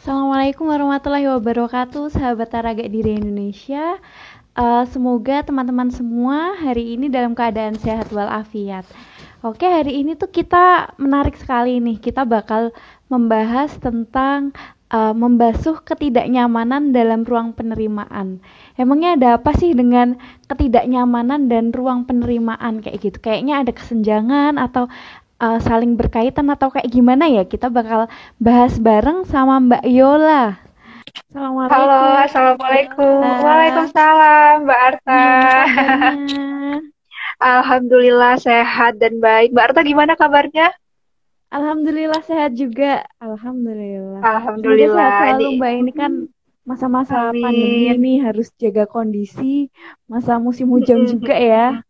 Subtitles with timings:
[0.00, 4.00] Assalamualaikum warahmatullahi wabarakatuh, sahabat Taraga Diri Indonesia.
[4.56, 8.88] Uh, semoga teman-teman semua hari ini dalam keadaan sehat walafiat.
[9.44, 12.00] Oke, hari ini tuh kita menarik sekali nih.
[12.00, 12.72] Kita bakal
[13.12, 14.56] membahas tentang
[14.88, 18.40] uh, membasuh ketidaknyamanan dalam ruang penerimaan.
[18.80, 20.16] Emangnya ada apa sih dengan
[20.48, 23.20] ketidaknyamanan dan ruang penerimaan kayak gitu?
[23.20, 24.88] Kayaknya ada kesenjangan atau
[25.40, 27.42] uh, saling berkaitan atau kayak gimana ya?
[27.48, 28.06] Kita bakal
[28.36, 30.60] bahas bareng sama Mbak Yola.
[31.10, 31.74] Assalamualaikum.
[31.74, 33.18] Halo, assalamualaikum.
[33.24, 35.24] Waalaikumsalam, Mbak Arta.
[37.58, 39.50] Alhamdulillah sehat dan baik.
[39.50, 40.70] Mbak Arta gimana kabarnya?
[41.50, 43.02] Alhamdulillah sehat juga.
[43.18, 44.22] Alhamdulillah.
[44.22, 45.08] Alhamdulillah.
[45.10, 46.12] Sehat selalu Mbak ini kan
[46.62, 49.72] masa-masa pandemi ini harus jaga kondisi,
[50.06, 51.82] masa musim hujan juga ya.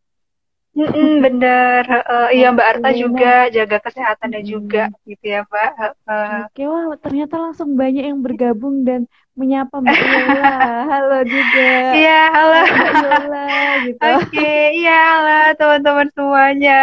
[0.71, 4.51] Mm-mm, bener, uh, iya Mbak Arta juga jaga kesehatannya hmm.
[4.55, 5.71] juga gitu ya Mbak.
[6.07, 10.55] Uh, Oke wah ternyata langsung banyak yang bergabung dan menyapa Mbak Yola.
[10.95, 11.71] halo juga.
[11.99, 12.61] Iya halo.
[13.03, 13.47] Yola
[13.83, 14.01] gitu.
[14.23, 16.81] Oke iya halo teman-teman semuanya.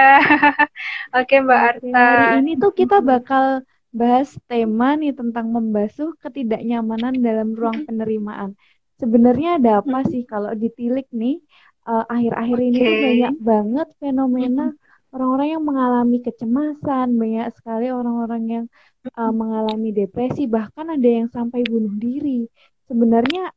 [1.17, 2.03] Oke Mbak Arta.
[2.03, 3.63] Hari ini tuh kita bakal
[3.95, 8.59] bahas tema nih tentang membasuh ketidaknyamanan dalam ruang penerimaan.
[8.99, 11.39] Sebenarnya ada apa sih kalau ditilik nih?
[11.87, 12.67] Uh, akhir-akhir okay.
[12.67, 14.75] ini tuh banyak banget fenomena
[15.15, 18.65] orang-orang yang mengalami kecemasan, banyak sekali orang-orang yang
[19.15, 22.45] uh, mengalami depresi, bahkan ada yang sampai bunuh diri.
[22.85, 23.49] Sebenarnya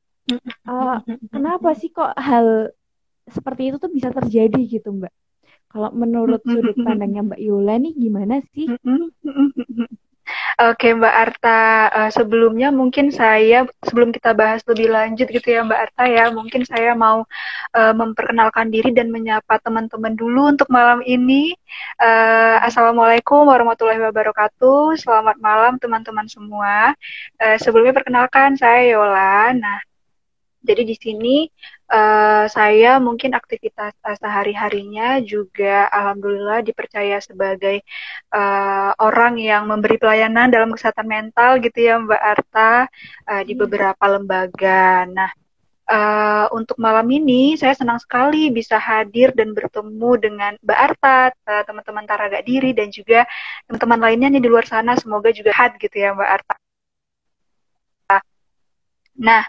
[0.65, 2.71] uh, kenapa sih kok hal
[3.27, 5.13] seperti itu tuh bisa terjadi gitu, Mbak?
[5.71, 8.67] Kalau menurut sudut pandangnya Mbak Yola nih gimana sih?
[10.61, 15.81] Oke Mbak Arta, uh, sebelumnya mungkin saya sebelum kita bahas lebih lanjut gitu ya Mbak
[15.89, 17.25] Arta ya, mungkin saya mau
[17.73, 21.57] uh, memperkenalkan diri dan menyapa teman-teman dulu untuk malam ini.
[21.97, 25.01] Uh, Assalamualaikum warahmatullahi wabarakatuh.
[25.01, 26.93] Selamat malam teman-teman semua.
[27.41, 29.57] Uh, sebelumnya perkenalkan saya Yola.
[29.57, 29.81] Nah,
[30.61, 31.37] jadi di sini
[31.89, 37.81] uh, saya mungkin aktivitas uh, sehari-harinya juga alhamdulillah dipercaya sebagai
[38.29, 42.73] uh, orang yang memberi pelayanan dalam kesehatan mental gitu ya Mbak Arta
[43.25, 43.61] uh, di iya.
[43.65, 45.09] beberapa lembaga.
[45.09, 45.31] Nah,
[45.89, 51.33] uh, untuk malam ini saya senang sekali bisa hadir dan bertemu dengan Mbak Arta,
[51.65, 53.25] teman-teman Taraga Diri dan juga
[53.65, 56.55] teman-teman lainnya nih di luar sana semoga juga had gitu ya Mbak Arta.
[59.21, 59.45] Nah,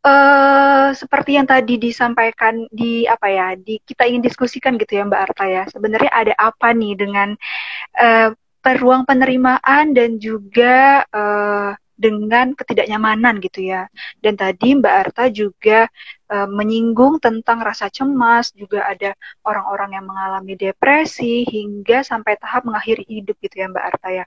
[0.00, 5.22] Uh, seperti yang tadi disampaikan di apa ya, di kita ingin diskusikan gitu ya Mbak
[5.28, 5.62] Arta ya.
[5.68, 7.36] Sebenarnya ada apa nih dengan
[8.00, 8.32] uh,
[8.64, 13.84] peruang penerimaan dan juga uh, dengan ketidaknyamanan gitu ya.
[14.24, 15.84] Dan tadi Mbak Arta juga
[16.24, 19.12] e, menyinggung tentang rasa cemas, juga ada
[19.44, 24.24] orang-orang yang mengalami depresi hingga sampai tahap mengakhiri hidup gitu ya Mbak Arta ya.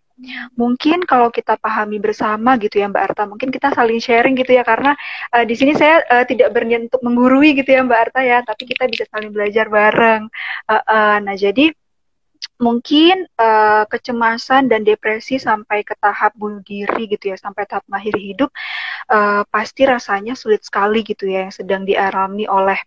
[0.53, 4.61] Mungkin kalau kita pahami bersama gitu ya Mbak Arta, mungkin kita saling sharing gitu ya
[4.61, 4.93] karena
[5.33, 8.69] e, di sini saya e, tidak berniat untuk menggurui gitu ya Mbak Arta ya, tapi
[8.69, 10.29] kita bisa saling belajar bareng.
[10.69, 11.73] E, e, nah jadi
[12.61, 18.33] mungkin uh, kecemasan dan depresi sampai ke tahap bunuh diri gitu ya sampai tahap mengakhiri
[18.33, 18.49] hidup
[19.11, 22.79] uh, pasti rasanya sulit sekali gitu ya yang sedang dialami oleh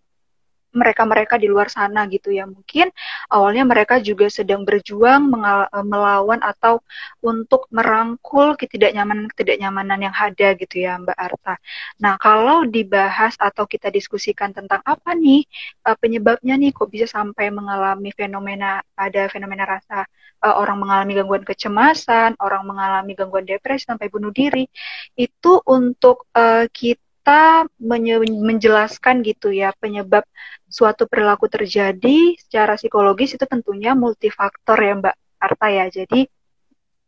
[0.76, 2.92] mereka-mereka di luar sana gitu ya mungkin
[3.32, 6.84] awalnya mereka juga sedang berjuang eh, melawan atau
[7.25, 11.54] untuk merangkul ketidaknyamanan-ketidaknyamanan yang ada gitu ya Mbak Arta.
[12.03, 15.42] Nah kalau dibahas atau kita diskusikan tentang apa nih
[15.88, 20.04] uh, penyebabnya nih kok bisa sampai mengalami fenomena ada fenomena rasa
[20.44, 24.66] uh, orang mengalami gangguan kecemasan, orang mengalami gangguan depresi sampai bunuh diri
[25.16, 26.28] itu untuk
[26.70, 27.66] kita
[28.22, 30.22] menjelaskan gitu ya penyebab
[30.76, 35.87] suatu perilaku terjadi secara psikologis itu tentunya multifaktor ya Mbak Arta ya.
[35.88, 36.28] Jadi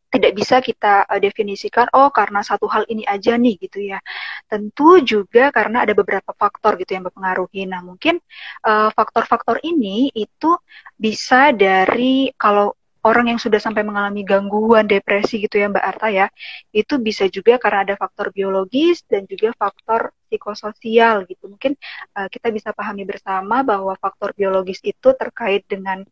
[0.08, 4.00] tidak bisa kita uh, definisikan oh karena satu hal ini aja nih gitu ya.
[4.48, 7.68] Tentu juga karena ada beberapa faktor gitu yang mempengaruhi.
[7.68, 8.16] Nah, mungkin
[8.64, 8.96] faktor
[9.28, 10.56] faktor-faktor ini itu
[10.96, 16.26] bisa dari kalau orang yang sudah sampai mengalami gangguan depresi gitu ya Mbak Arta ya,
[16.74, 21.46] itu bisa juga karena ada faktor biologis dan juga faktor psikososial gitu.
[21.46, 21.78] Mungkin
[22.18, 26.02] uh, kita bisa pahami bersama bahwa faktor biologis itu terkait dengan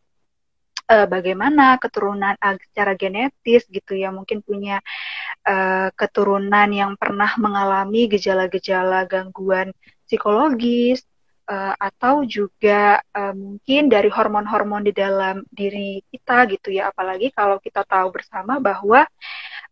[0.86, 4.78] uh, bagaimana keturunan uh, secara genetis gitu ya, mungkin punya
[5.42, 9.74] uh, keturunan yang pernah mengalami gejala-gejala gangguan
[10.06, 11.02] psikologis
[11.46, 16.90] uh, atau juga uh, mungkin dari hormon-hormon di dalam diri kita gitu ya.
[16.90, 19.06] Apalagi kalau kita tahu bersama bahwa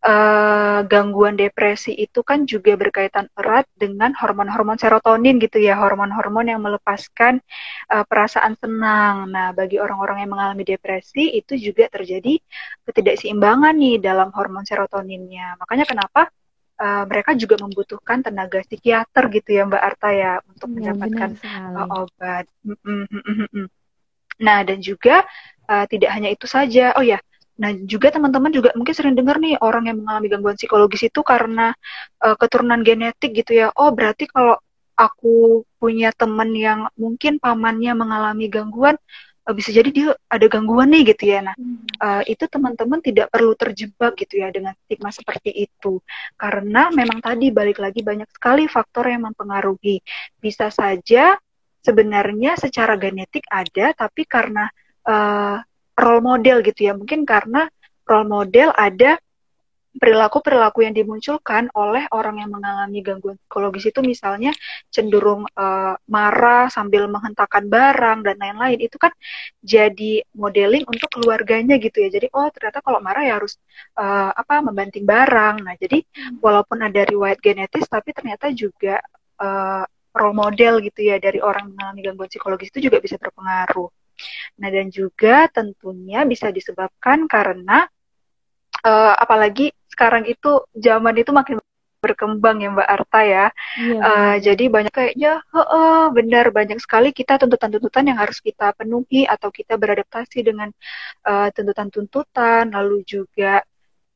[0.03, 5.75] uh, gangguan depresi itu kan juga berkaitan erat dengan hormon-hormon serotonin gitu ya.
[5.77, 7.43] Hormon-hormon yang melepaskan
[7.91, 9.29] uh, perasaan senang.
[9.29, 12.39] Nah bagi orang-orang yang mengalami depresi itu juga terjadi
[12.87, 15.59] ketidakseimbangan nih dalam hormon serotoninnya.
[15.59, 16.31] Makanya kenapa
[16.79, 21.29] uh, mereka juga membutuhkan tenaga psikiater gitu ya Mbak Arta ya untuk ya, mendapatkan
[21.75, 22.45] uh, obat.
[24.35, 25.23] Nah dan juga
[25.67, 26.91] uh, tidak hanya itu saja.
[26.99, 27.19] Oh ya,
[27.55, 31.71] nah juga teman-teman juga mungkin sering dengar nih orang yang mengalami gangguan psikologis itu karena
[32.23, 33.71] uh, keturunan genetik gitu ya.
[33.75, 34.59] Oh berarti kalau
[34.95, 38.95] aku punya teman yang mungkin pamannya mengalami gangguan,
[39.53, 41.45] bisa jadi dia ada gangguan nih gitu ya.
[41.45, 41.55] Nah,
[42.01, 46.01] uh, itu teman-teman tidak perlu terjebak gitu ya dengan stigma seperti itu.
[46.33, 50.01] Karena memang tadi balik lagi banyak sekali faktor yang mempengaruhi.
[50.41, 51.37] Bisa saja
[51.85, 54.65] sebenarnya secara genetik ada, tapi karena
[55.05, 55.61] uh,
[55.93, 57.69] role model gitu ya, mungkin karena
[58.09, 59.21] role model ada
[59.95, 64.51] perilaku-perilaku yang dimunculkan oleh orang yang mengalami gangguan psikologis itu misalnya
[64.91, 69.11] cenderung uh, marah sambil menghentakkan barang dan lain-lain itu kan
[69.63, 72.09] jadi modeling untuk keluarganya gitu ya.
[72.11, 73.55] Jadi oh ternyata kalau marah ya harus
[73.95, 75.63] uh, apa membanting barang.
[75.63, 76.43] Nah jadi hmm.
[76.43, 78.99] walaupun ada riwayat genetis tapi ternyata juga
[79.39, 79.83] uh,
[80.15, 83.91] role model gitu ya dari orang mengalami gangguan psikologis itu juga bisa berpengaruh
[84.55, 87.83] nah dan juga tentunya bisa disebabkan karena
[88.85, 91.57] uh, apalagi sekarang itu zaman itu makin
[92.05, 93.45] berkembang ya Mbak Arta ya.
[93.81, 94.01] Yeah.
[94.05, 99.49] Uh, jadi banyak kayaknya, uh, benar banyak sekali kita tuntutan-tuntutan yang harus kita penuhi atau
[99.49, 100.69] kita beradaptasi dengan
[101.25, 103.65] uh, tuntutan-tuntutan, lalu juga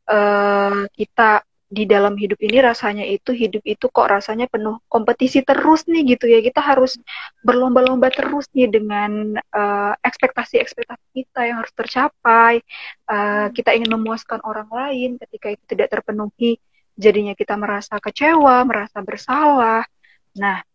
[0.05, 5.85] uh, kita di dalam hidup ini rasanya itu hidup itu kok rasanya penuh kompetisi terus
[5.85, 6.41] nih gitu ya.
[6.41, 6.97] Kita harus
[7.45, 12.65] berlomba-lomba terus nih dengan uh, ekspektasi-ekspektasi kita yang harus tercapai.
[13.05, 16.57] Uh, kita ingin memuaskan orang lain ketika itu tidak terpenuhi
[16.97, 19.85] jadinya kita merasa kecewa merasa bersalah.
[20.41, 20.65] Nah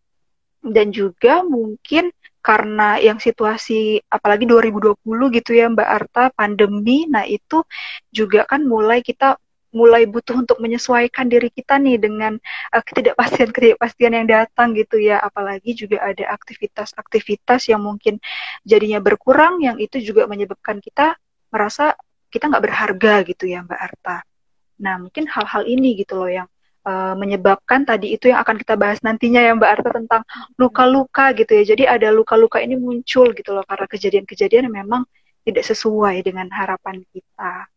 [0.65, 2.09] dan juga mungkin
[2.45, 5.01] karena yang situasi apalagi 2020
[5.33, 7.65] gitu ya Mbak Arta pandemi nah itu
[8.13, 9.37] juga kan mulai kita
[9.75, 12.39] mulai butuh untuk menyesuaikan diri kita nih dengan
[12.71, 18.23] uh, ketidakpastian-ketidakpastian yang datang gitu ya apalagi juga ada aktivitas-aktivitas yang mungkin
[18.63, 21.19] jadinya berkurang yang itu juga menyebabkan kita
[21.51, 21.91] merasa
[22.31, 24.23] kita nggak berharga gitu ya Mbak Arta.
[24.79, 26.47] Nah mungkin hal-hal ini gitu loh yang
[26.87, 30.21] uh, menyebabkan tadi itu yang akan kita bahas nantinya ya Mbak Arta tentang
[30.55, 31.63] luka-luka gitu ya.
[31.75, 35.03] Jadi ada luka-luka ini muncul gitu loh karena kejadian-kejadian memang
[35.43, 37.67] tidak sesuai dengan harapan kita.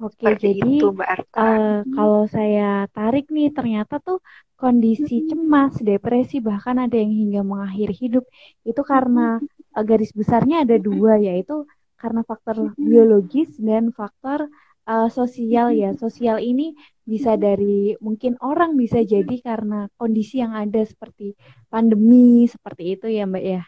[0.00, 1.36] Oke, jadi itu, Mbak Arta.
[1.36, 4.24] Uh, kalau saya tarik nih, ternyata tuh
[4.56, 8.24] kondisi cemas, depresi, bahkan ada yang hingga mengakhiri hidup.
[8.64, 9.36] Itu karena
[9.76, 11.68] uh, garis besarnya ada dua, yaitu
[12.00, 14.48] karena faktor biologis dan faktor
[14.88, 15.92] uh, sosial ya.
[16.00, 16.72] Sosial ini
[17.04, 21.36] bisa dari mungkin orang bisa jadi karena kondisi yang ada seperti
[21.68, 23.62] pandemi seperti itu ya, Mbak ya.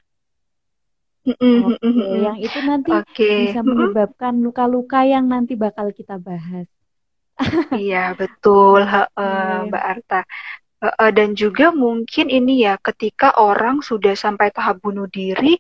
[1.23, 3.55] Oke, yang itu nanti okay.
[3.55, 6.67] bisa menyebabkan luka-luka yang nanti bakal kita bahas.
[7.79, 10.21] iya, betul, uh, Mbak Arta.
[10.83, 15.55] Uh, dan juga mungkin ini ya, ketika orang sudah sampai tahap bunuh diri,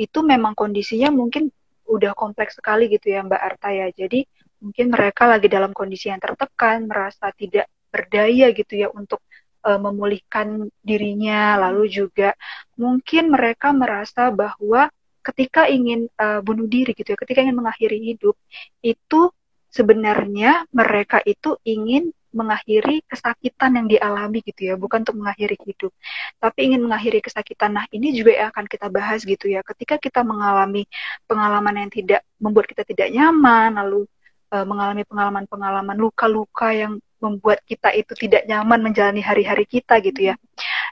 [0.00, 1.52] itu memang kondisinya mungkin
[1.84, 3.92] udah kompleks sekali gitu ya, Mbak Arta ya.
[3.92, 4.24] Jadi
[4.64, 9.20] mungkin mereka lagi dalam kondisi yang tertekan, merasa tidak berdaya gitu ya untuk
[9.66, 12.38] uh, memulihkan dirinya, lalu juga
[12.78, 14.86] mungkin mereka merasa bahwa
[15.26, 18.38] ketika ingin uh, bunuh diri gitu ya, ketika ingin mengakhiri hidup,
[18.78, 19.34] itu
[19.74, 25.92] sebenarnya mereka itu ingin mengakhiri kesakitan yang dialami gitu ya, bukan untuk mengakhiri hidup,
[26.36, 27.72] tapi ingin mengakhiri kesakitan.
[27.72, 29.64] Nah, ini juga yang akan kita bahas gitu ya.
[29.64, 30.84] Ketika kita mengalami
[31.24, 34.04] pengalaman yang tidak membuat kita tidak nyaman, lalu
[34.52, 40.34] uh, mengalami pengalaman-pengalaman luka-luka yang membuat kita itu tidak nyaman menjalani hari-hari kita gitu ya.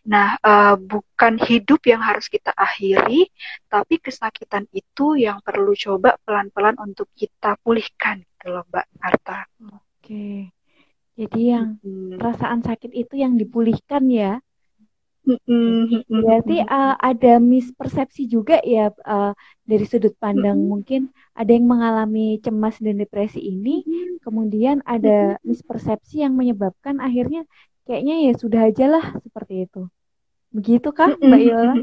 [0.05, 3.33] Nah, uh, bukan hidup yang harus kita akhiri,
[3.73, 9.39] tapi kesakitan itu yang perlu coba pelan-pelan untuk kita pulihkan gitu loh Mbak Arta.
[9.73, 10.53] Oke.
[11.15, 12.21] Jadi yang hmm.
[12.21, 14.44] perasaan sakit itu yang dipulihkan ya.
[16.07, 19.33] Berarti uh, ada mispersepsi juga ya uh,
[19.65, 23.81] dari sudut pandang mungkin ada yang mengalami cemas dan depresi ini,
[24.21, 27.49] kemudian ada mispersepsi yang menyebabkan akhirnya
[27.89, 29.89] kayaknya ya sudah aja lah seperti itu.
[30.53, 31.75] Begitu kah Mbak Yola?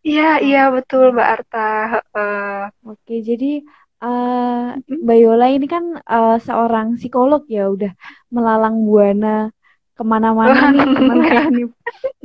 [0.00, 1.68] Iya, iya betul Mbak Arta.
[2.16, 2.62] Uh.
[2.96, 3.60] Oke, jadi
[4.00, 7.92] uh, Mbak Yola ini kan uh, seorang psikolog ya, udah
[8.32, 9.52] melalang buana
[9.94, 11.66] ke mana-mana nih ke mana nih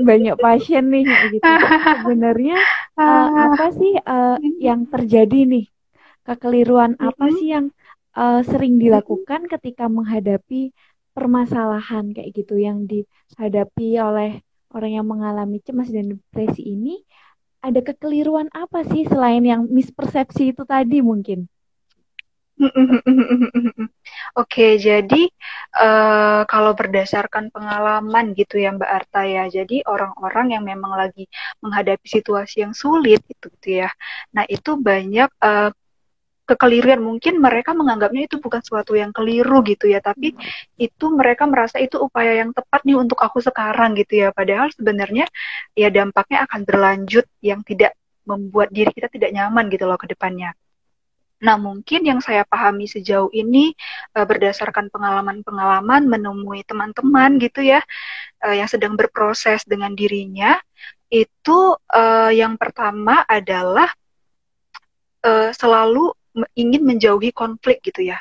[0.01, 1.45] banyak pasien nih gitu.
[2.03, 2.57] Sebenarnya
[2.97, 5.65] uh, apa sih uh, yang terjadi nih?
[6.25, 7.73] Kekeliruan apa sih yang
[8.13, 10.73] uh, sering dilakukan ketika menghadapi
[11.13, 12.57] permasalahan kayak gitu?
[12.57, 14.31] Yang dihadapi oleh
[14.73, 17.01] orang yang mengalami cemas dan depresi ini
[17.59, 21.51] ada kekeliruan apa sih selain yang mispersepsi itu tadi mungkin
[24.35, 25.21] Oke, jadi
[25.79, 31.31] uh, kalau berdasarkan pengalaman gitu ya Mbak Arta ya, jadi orang-orang yang memang lagi
[31.63, 33.89] menghadapi situasi yang sulit itu gitu ya.
[34.35, 35.71] Nah itu banyak uh,
[36.49, 40.33] kekeliruan mungkin mereka menganggapnya itu bukan suatu yang keliru gitu ya, tapi
[40.81, 44.35] itu mereka merasa itu upaya yang tepat nih untuk aku sekarang gitu ya.
[44.35, 45.29] Padahal sebenarnya
[45.77, 47.95] ya dampaknya akan berlanjut yang tidak
[48.27, 50.51] membuat diri kita tidak nyaman gitu loh ke depannya.
[51.39, 53.72] Nah, mungkin yang saya pahami sejauh ini
[54.15, 57.79] uh, berdasarkan pengalaman-pengalaman menemui teman-teman gitu ya
[58.43, 60.60] uh, yang sedang berproses dengan dirinya
[61.10, 63.89] itu uh, yang pertama adalah
[65.25, 66.13] uh, selalu
[66.53, 68.19] ingin menjauhi konflik gitu ya.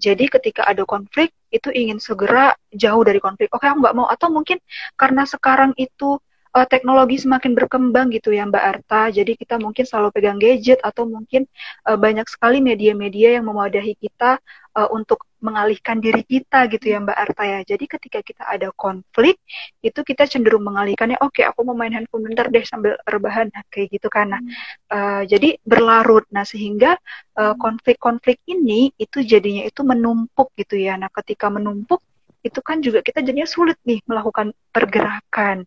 [0.00, 3.48] Jadi ketika ada konflik itu ingin segera jauh dari konflik.
[3.52, 4.06] Oke, aku nggak mau.
[4.08, 4.60] Atau mungkin
[4.96, 6.20] karena sekarang itu
[6.54, 9.02] uh, teknologi semakin berkembang gitu ya Mbak Arta.
[9.12, 11.44] Jadi kita mungkin selalu pegang gadget atau mungkin
[11.84, 14.40] uh, banyak sekali media-media yang memadahi kita
[14.76, 17.60] uh, untuk mengalihkan diri kita gitu ya Mbak Arta ya.
[17.62, 19.38] Jadi ketika kita ada konflik
[19.84, 21.18] itu kita cenderung mengalihkannya.
[21.22, 24.34] Oke, okay, aku mau main handphone bentar deh sambil rebahan nah, kayak gitu kan.
[24.34, 24.42] Nah,
[24.90, 26.26] uh, jadi berlarut.
[26.34, 26.98] Nah sehingga
[27.38, 30.98] konflik-konflik uh, ini itu jadinya itu menumpuk gitu ya.
[30.98, 32.02] Nah ketika menumpuk
[32.42, 35.66] itu kan juga kita jadinya sulit nih melakukan pergerakan.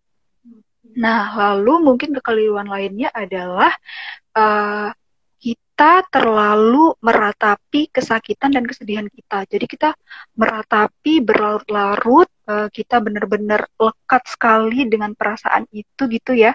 [0.98, 3.72] Nah, lalu mungkin kekeliruan lainnya adalah
[4.36, 4.92] uh,
[5.42, 9.50] kita terlalu meratapi kesakitan dan kesedihan kita.
[9.50, 9.90] Jadi kita
[10.38, 16.54] meratapi berlarut-larut, uh, kita benar-benar lekat sekali dengan perasaan itu gitu ya,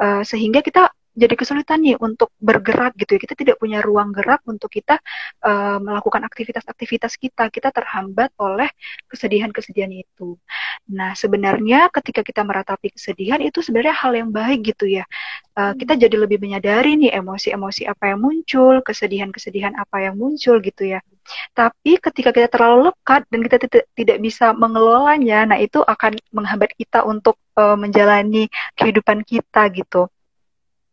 [0.00, 3.20] uh, sehingga kita jadi kesulitan nih untuk bergerak gitu ya.
[3.20, 4.96] Kita tidak punya ruang gerak untuk kita
[5.44, 7.52] uh, melakukan aktivitas-aktivitas kita.
[7.52, 8.72] Kita terhambat oleh
[9.12, 10.40] kesedihan-kesedihan itu.
[10.88, 15.04] Nah, sebenarnya ketika kita meratapi kesedihan itu sebenarnya hal yang baik gitu ya.
[15.52, 20.96] Uh, kita jadi lebih menyadari nih emosi-emosi apa yang muncul, kesedihan-kesedihan apa yang muncul gitu
[20.96, 21.04] ya.
[21.52, 26.72] Tapi ketika kita terlalu lekat dan kita tidak tidak bisa mengelolanya, nah itu akan menghambat
[26.74, 30.08] kita untuk uh, menjalani kehidupan kita gitu.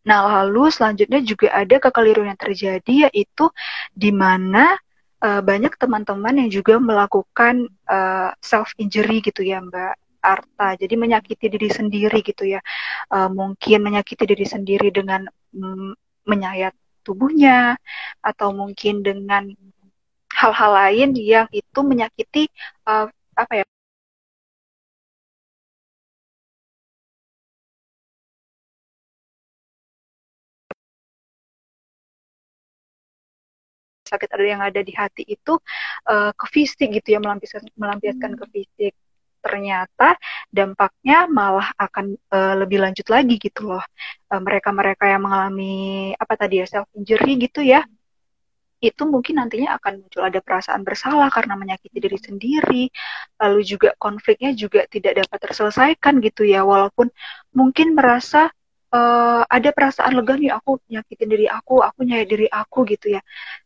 [0.09, 3.45] Nah, lalu selanjutnya juga ada kekeliruan yang terjadi yaitu
[3.93, 4.73] di mana
[5.21, 9.93] uh, banyak teman-teman yang juga melakukan uh, eh, self injury gitu ya, Mbak
[10.25, 10.67] Arta.
[10.81, 12.61] Jadi menyakiti diri sendiri gitu ya.
[13.13, 15.93] Uh, mungkin menyakiti diri sendiri dengan mm,
[16.25, 16.73] menyayat
[17.05, 17.77] tubuhnya
[18.25, 19.53] atau mungkin dengan
[20.33, 22.49] hal-hal lain yang itu menyakiti
[22.89, 23.68] uh, apa ya
[34.09, 35.61] sakit ada yang ada di hati itu
[36.09, 38.39] uh, ke fisik gitu ya melampiaskan melampiaskan hmm.
[38.41, 38.93] ke fisik.
[39.39, 40.19] Ternyata
[40.51, 43.85] dampaknya malah akan uh, lebih lanjut lagi gitu loh.
[44.27, 47.85] Mereka-mereka uh, yang mengalami apa tadi ya self injury gitu ya
[48.79, 50.23] itu mungkin nantinya akan muncul.
[50.23, 52.83] Ada perasaan bersalah karena menyakiti diri sendiri.
[53.39, 57.11] Lalu juga konfliknya juga tidak dapat terselesaikan gitu ya walaupun
[57.51, 58.47] mungkin merasa
[58.93, 63.21] uh, ada perasaan lega nih aku nyakitin diri aku, aku nyayat diri aku gitu ya.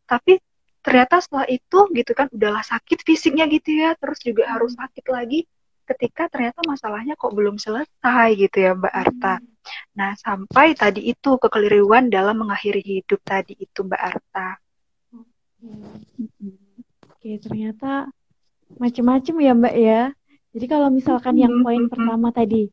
[0.07, 0.39] Tapi
[0.83, 4.81] ternyata setelah itu gitu kan udahlah sakit fisiknya gitu ya, terus juga harus hmm.
[4.83, 5.39] sakit lagi
[5.83, 9.35] ketika ternyata masalahnya kok belum selesai gitu ya Mbak Arta.
[9.39, 9.47] Hmm.
[9.95, 14.59] Nah, sampai tadi itu kekeliruan dalam mengakhiri hidup tadi itu Mbak Arta.
[17.15, 18.11] Oke, ternyata
[18.75, 20.01] macam-macam ya Mbak ya.
[20.53, 22.69] Jadi kalau misalkan yang poin pertama tadi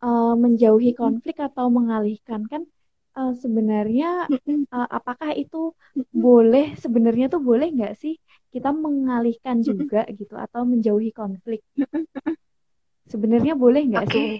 [0.00, 2.62] uh, menjauhi konflik atau mengalihkan kan
[3.16, 4.26] uh, sebenarnya
[4.74, 5.72] uh, apakah itu
[6.10, 8.16] boleh sebenarnya tuh boleh nggak sih
[8.50, 11.62] kita mengalihkan juga gitu atau menjauhi konflik?
[13.10, 14.14] Sebenarnya boleh nggak okay.
[14.14, 14.30] sih?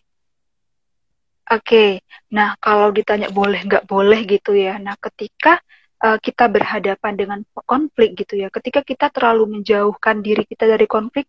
[1.50, 1.90] Oke, okay.
[2.30, 5.58] nah kalau ditanya boleh nggak boleh gitu ya, nah ketika
[6.00, 7.38] uh, kita berhadapan dengan
[7.68, 8.48] konflik gitu ya.
[8.48, 11.28] Ketika kita terlalu menjauhkan diri kita dari konflik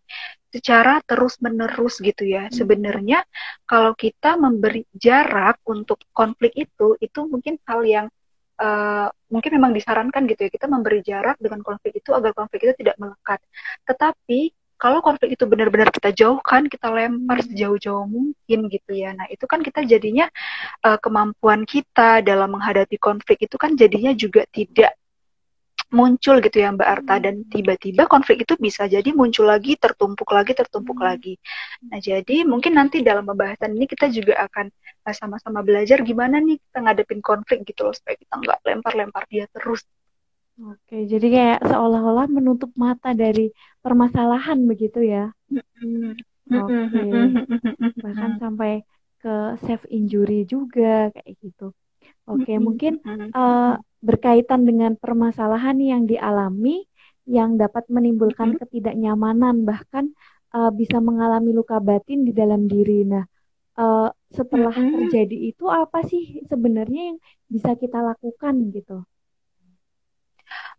[0.52, 2.48] secara terus-menerus gitu ya.
[2.48, 2.52] Hmm.
[2.52, 3.24] Sebenarnya
[3.68, 8.06] kalau kita memberi jarak untuk konflik itu itu mungkin hal yang
[8.60, 10.50] uh, mungkin memang disarankan gitu ya.
[10.52, 13.40] Kita memberi jarak dengan konflik itu agar konflik itu tidak melekat.
[13.84, 17.54] Tetapi kalau konflik itu benar-benar kita jauhkan, kita lempar hmm.
[17.54, 19.14] sejauh-jauh mungkin gitu ya.
[19.14, 20.26] Nah, itu kan kita jadinya
[20.82, 24.98] uh, kemampuan kita dalam menghadapi konflik itu kan jadinya juga tidak
[25.92, 27.48] muncul gitu ya Mbak Arta dan hmm.
[27.54, 31.06] tiba-tiba konflik itu bisa jadi muncul lagi, tertumpuk lagi, tertumpuk hmm.
[31.06, 31.38] lagi.
[31.86, 34.66] Nah, jadi mungkin nanti dalam pembahasan ini kita juga akan
[35.06, 39.46] eh, sama-sama belajar gimana nih kita ngadepin konflik gitu loh supaya kita nggak lempar-lempar dia
[39.46, 39.86] terus
[40.60, 43.48] Oke, jadi kayak seolah-olah menutup mata dari
[43.80, 45.32] permasalahan begitu ya.
[46.52, 47.00] Oke.
[48.04, 48.84] Bahkan sampai
[49.16, 51.72] ke self injury juga kayak gitu.
[52.28, 53.00] Oke, mungkin
[53.32, 56.84] uh, berkaitan dengan permasalahan yang dialami
[57.26, 60.10] yang dapat menimbulkan ketidaknyamanan bahkan
[60.52, 63.06] uh, bisa mengalami luka batin di dalam diri.
[63.06, 63.24] Nah,
[63.78, 67.18] uh, setelah terjadi itu apa sih sebenarnya yang
[67.48, 69.06] bisa kita lakukan gitu?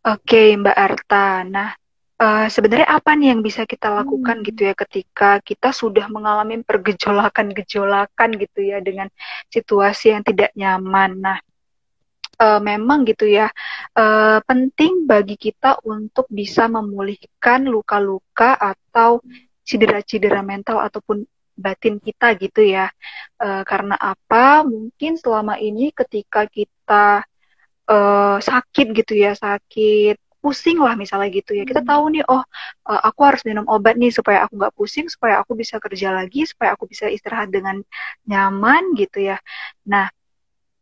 [0.04, 1.48] Oke, Mbak Arta.
[1.48, 1.72] Nah,
[2.20, 4.46] uh, sebenarnya apa nih yang bisa kita lakukan hmm.
[4.52, 9.08] gitu ya ketika kita sudah mengalami pergejolakan-gejolakan gitu ya dengan
[9.48, 11.24] situasi yang tidak nyaman.
[11.24, 11.40] Nah,
[12.36, 13.48] uh, memang gitu ya
[13.96, 19.24] uh, penting bagi kita untuk bisa memulihkan luka-luka atau
[19.64, 21.24] cedera-cedera mental ataupun
[21.56, 22.92] batin kita gitu ya.
[23.40, 24.68] Uh, karena apa?
[24.68, 27.24] Mungkin selama ini ketika kita
[27.90, 31.64] uh, sakit gitu ya sakit pusing lah misalnya gitu ya.
[31.64, 31.90] Kita hmm.
[31.90, 32.44] tahu nih oh
[32.92, 36.44] uh, aku harus minum obat nih supaya aku nggak pusing supaya aku bisa kerja lagi
[36.44, 37.80] supaya aku bisa istirahat dengan
[38.28, 39.40] nyaman gitu ya.
[39.88, 40.12] Nah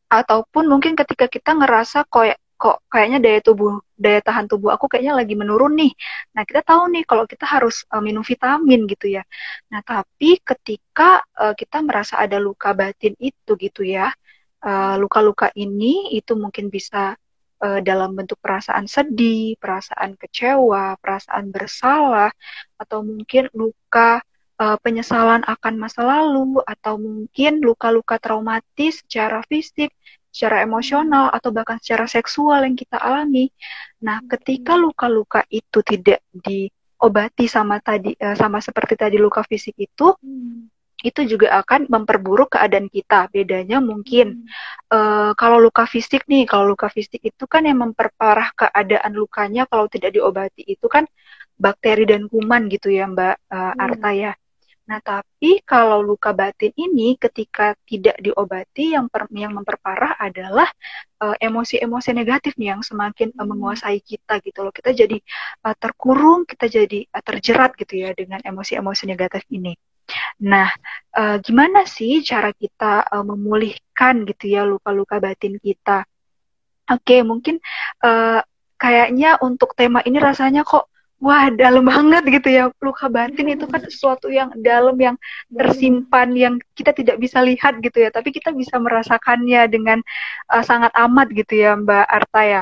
[0.09, 5.13] ataupun mungkin ketika kita ngerasa kok kok kayaknya daya tubuh daya tahan tubuh aku kayaknya
[5.21, 5.93] lagi menurun nih.
[6.33, 9.23] Nah kita tahu nih kalau kita harus uh, minum vitamin gitu ya.
[9.69, 14.20] Nah tapi ketika uh, kita merasa ada luka batin itu gitu ya Eh,
[15.01, 17.17] luka-luka uh, ini itu mungkin bisa
[17.65, 22.29] uh, dalam bentuk perasaan sedih, perasaan kecewa, perasaan bersalah,
[22.77, 24.21] atau mungkin luka
[24.61, 29.89] uh, penyesalan akan masa lalu, atau mungkin luka-luka traumatis secara fisik,
[30.29, 33.49] secara emosional, atau bahkan secara seksual yang kita alami.
[34.05, 40.80] Nah, ketika luka-luka itu tidak diobati sama tadi, sama seperti tadi luka fisik itu, hmm
[41.01, 43.27] itu juga akan memperburuk keadaan kita.
[43.33, 44.93] Bedanya mungkin hmm.
[44.93, 49.89] uh, kalau luka fisik nih, kalau luka fisik itu kan yang memperparah keadaan lukanya kalau
[49.89, 51.05] tidak diobati itu kan
[51.57, 53.83] bakteri dan kuman gitu ya Mbak uh, hmm.
[53.85, 54.33] Arta ya.
[54.91, 60.67] Nah, tapi kalau luka batin ini ketika tidak diobati yang per, yang memperparah adalah
[61.21, 64.73] emosi-emosi uh, negatif nih yang semakin uh, menguasai kita gitu loh.
[64.75, 65.15] Kita jadi
[65.63, 69.71] uh, terkurung, kita jadi uh, terjerat gitu ya dengan emosi-emosi negatif ini.
[70.41, 70.69] Nah,
[71.15, 76.07] uh, gimana sih cara kita uh, memulihkan gitu ya luka-luka batin kita?
[76.91, 77.61] Oke, okay, mungkin
[78.03, 78.41] uh,
[78.75, 80.89] kayaknya untuk tema ini rasanya kok
[81.21, 82.63] wah dalam banget gitu ya.
[82.81, 85.15] Luka batin itu kan sesuatu yang dalam yang
[85.53, 88.09] tersimpan yang kita tidak bisa lihat gitu ya.
[88.09, 90.01] Tapi kita bisa merasakannya dengan
[90.49, 92.61] uh, sangat amat gitu ya Mbak Arta ya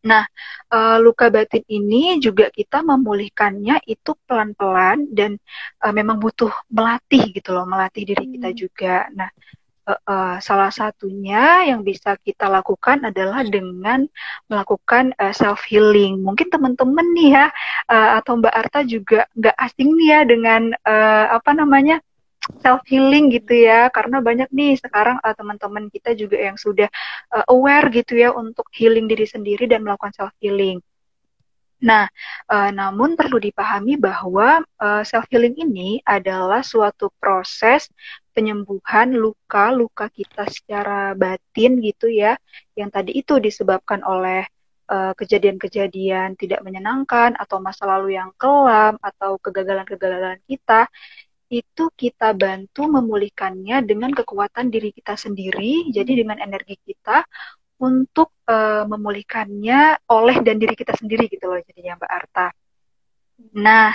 [0.00, 0.24] Nah,
[0.72, 5.36] uh, luka batin ini juga kita memulihkannya itu pelan-pelan dan
[5.84, 8.56] uh, memang butuh melatih gitu loh, melatih diri kita hmm.
[8.56, 8.96] juga.
[9.12, 9.28] Nah,
[9.90, 14.08] uh, uh, salah satunya yang bisa kita lakukan adalah dengan
[14.48, 16.24] melakukan uh, self healing.
[16.24, 17.46] Mungkin teman-teman nih ya
[17.92, 22.00] uh, atau Mbak Arta juga nggak asing nih ya dengan uh, apa namanya
[22.60, 26.88] self healing gitu ya karena banyak nih sekarang uh, teman-teman kita juga yang sudah
[27.30, 30.80] uh, aware gitu ya untuk healing diri sendiri dan melakukan self healing.
[31.80, 32.04] Nah,
[32.52, 37.88] uh, namun perlu dipahami bahwa uh, self healing ini adalah suatu proses
[38.36, 42.36] penyembuhan luka-luka kita secara batin gitu ya,
[42.76, 44.48] yang tadi itu disebabkan oleh
[44.90, 50.90] kejadian-kejadian tidak menyenangkan atau masa lalu yang kelam atau kegagalan-kegagalan kita
[51.50, 57.26] itu kita bantu memulihkannya dengan kekuatan diri kita sendiri, jadi dengan energi kita
[57.82, 62.46] untuk uh, memulihkannya oleh dan diri kita sendiri gitu loh jadinya Mbak Arta.
[63.56, 63.90] Nah,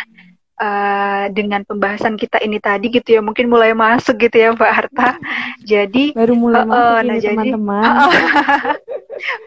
[0.60, 5.10] uh, dengan pembahasan kita ini tadi gitu ya, mungkin mulai masuk gitu ya Mbak Arta.
[5.72, 7.84] Jadi baru mulai uh, masuk nah, jadi teman-teman.
[7.86, 8.12] Uh, uh,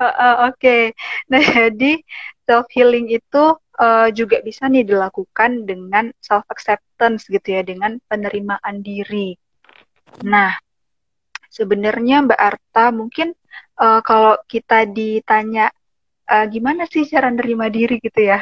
[0.00, 0.82] uh, uh, Oke, okay.
[1.28, 2.02] nah jadi
[2.48, 3.44] self healing itu
[3.76, 9.36] uh, juga bisa nih dilakukan dengan self acceptance gitu ya, dengan penerimaan diri.
[10.24, 10.56] Nah,
[11.52, 13.36] sebenarnya Mbak Arta mungkin
[13.76, 15.68] uh, kalau kita ditanya
[16.24, 18.40] uh, gimana sih cara menerima diri gitu ya,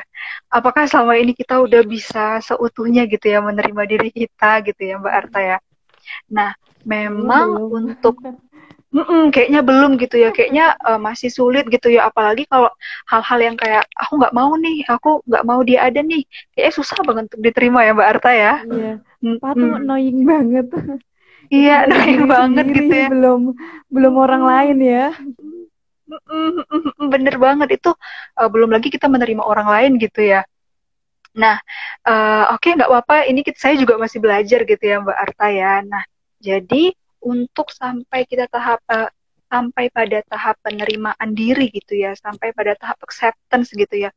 [0.55, 5.15] apakah selama ini kita udah bisa seutuhnya gitu ya menerima diri kita gitu ya Mbak
[5.27, 5.59] Arta ya.
[6.31, 6.55] Nah,
[6.87, 8.23] memang untuk
[8.97, 12.73] Mm-mm, kayaknya belum gitu ya, kayaknya uh, masih sulit gitu ya, apalagi kalau
[13.05, 16.25] hal-hal yang kayak aku nggak mau nih, aku nggak mau dia ada nih,
[16.57, 18.55] kayaknya susah banget untuk diterima ya Mbak Arta ya.
[18.65, 18.93] Iya,
[19.37, 20.67] Pak tuh annoying banget.
[21.53, 23.09] Iya, annoying banget gitu ya.
[23.13, 23.53] Belum
[23.93, 25.07] belum orang lain ya.
[26.97, 27.93] Bener banget itu
[28.41, 30.49] uh, belum lagi kita menerima orang lain gitu ya.
[31.37, 31.61] Nah,
[32.09, 35.47] uh, oke okay, nggak apa-apa, ini kita, saya juga masih belajar gitu ya Mbak Arta
[35.53, 35.85] ya.
[35.85, 36.01] Nah,
[36.41, 39.11] jadi untuk sampai kita tahap uh,
[39.47, 44.11] sampai pada tahap penerimaan diri gitu ya, sampai pada tahap acceptance gitu ya.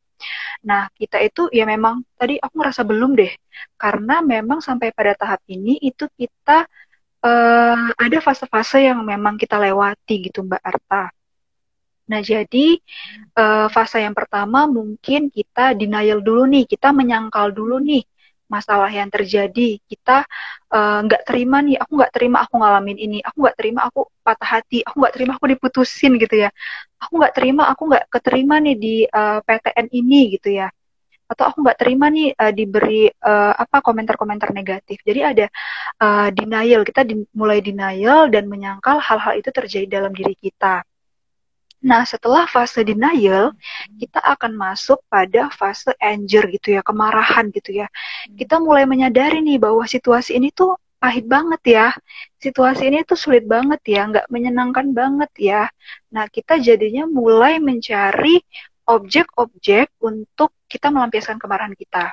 [0.65, 3.31] Nah, kita itu ya memang tadi aku ngerasa belum deh,
[3.79, 6.67] karena memang sampai pada tahap ini itu kita
[7.23, 11.13] uh, ada fase-fase yang memang kita lewati gitu Mbak Arta.
[12.09, 12.81] Nah, jadi
[13.37, 18.01] uh, fase yang pertama mungkin kita denial dulu nih, kita menyangkal dulu nih
[18.49, 19.77] masalah yang terjadi.
[19.85, 20.25] Kita
[21.05, 24.49] nggak uh, terima nih, aku nggak terima aku ngalamin ini, aku nggak terima aku patah
[24.57, 26.49] hati, aku nggak terima aku diputusin gitu ya,
[26.97, 30.67] aku nggak terima aku nggak keterima nih di uh, PTN ini gitu ya,
[31.29, 34.97] atau aku nggak terima nih uh, diberi uh, apa komentar-komentar negatif.
[35.05, 35.45] Jadi ada
[36.01, 40.81] uh, denial, kita di, mulai denial dan menyangkal hal-hal itu terjadi dalam diri kita.
[41.79, 43.55] Nah, setelah fase denial,
[43.95, 47.87] kita akan masuk pada fase anger gitu ya, kemarahan gitu ya.
[48.35, 51.87] Kita mulai menyadari nih bahwa situasi ini tuh pahit banget ya.
[52.35, 55.61] Situasi ini tuh sulit banget ya, nggak menyenangkan banget ya.
[56.11, 58.43] Nah, kita jadinya mulai mencari
[58.83, 62.11] objek-objek untuk kita melampiaskan kemarahan kita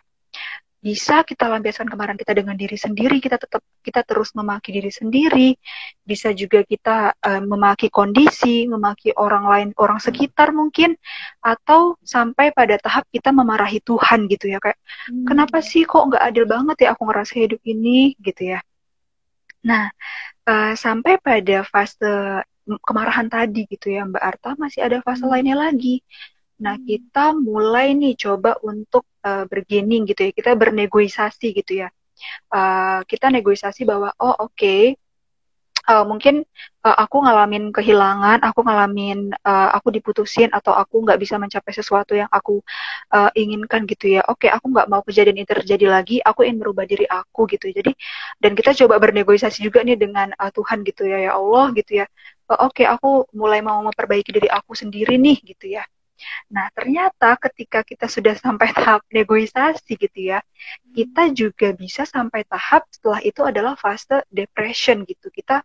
[0.87, 5.59] bisa kita lampiaskan kemarahan kita dengan diri sendiri kita tetap kita terus memaki diri sendiri
[6.07, 10.94] bisa juga kita uh, memaki kondisi memaki orang lain orang sekitar mungkin
[11.42, 14.79] atau sampai pada tahap kita memarahi Tuhan gitu ya kayak
[15.11, 15.27] hmm.
[15.27, 18.62] kenapa sih kok nggak adil banget ya aku ngerasa hidup ini gitu ya
[19.66, 19.90] nah
[20.46, 25.35] uh, sampai pada fase kemarahan tadi gitu ya Mbak Arta masih ada fase hmm.
[25.35, 25.99] lainnya lagi
[26.57, 26.87] Nah, hmm.
[26.88, 31.89] kita mulai nih coba untuk uh, bergening gitu ya, kita bernegosiasi gitu ya.
[32.49, 34.83] Uh, kita negosiasi bahwa oh oke, okay,
[35.87, 36.43] uh, mungkin
[36.83, 42.12] uh, aku ngalamin kehilangan, aku ngalamin uh, aku diputusin atau aku nggak bisa mencapai sesuatu
[42.19, 42.61] yang aku
[43.15, 44.23] uh, inginkan gitu ya.
[44.27, 47.71] Oke, okay, aku nggak mau kejadian itu terjadi lagi, aku ingin merubah diri aku gitu.
[47.71, 47.95] Jadi
[48.43, 52.07] dan kita coba bernegosiasi juga nih dengan uh, Tuhan gitu ya, ya Allah gitu ya.
[52.47, 55.83] Oke, okay, aku mulai mau memperbaiki diri aku sendiri nih gitu ya
[56.53, 60.41] Nah, ternyata ketika kita sudah sampai tahap negosiasi gitu ya,
[60.97, 65.29] kita juga bisa sampai tahap setelah itu adalah fase depression gitu.
[65.29, 65.63] Kita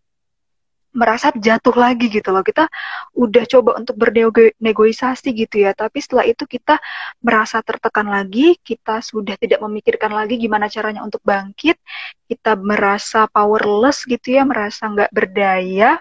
[0.92, 2.44] merasa jatuh lagi gitu loh.
[2.44, 2.68] Kita
[3.16, 6.78] udah coba untuk bernegosiasi gitu ya, tapi setelah itu kita
[7.24, 11.80] merasa tertekan lagi, kita sudah tidak memikirkan lagi gimana caranya untuk bangkit,
[12.28, 16.00] kita merasa powerless gitu ya, merasa nggak berdaya,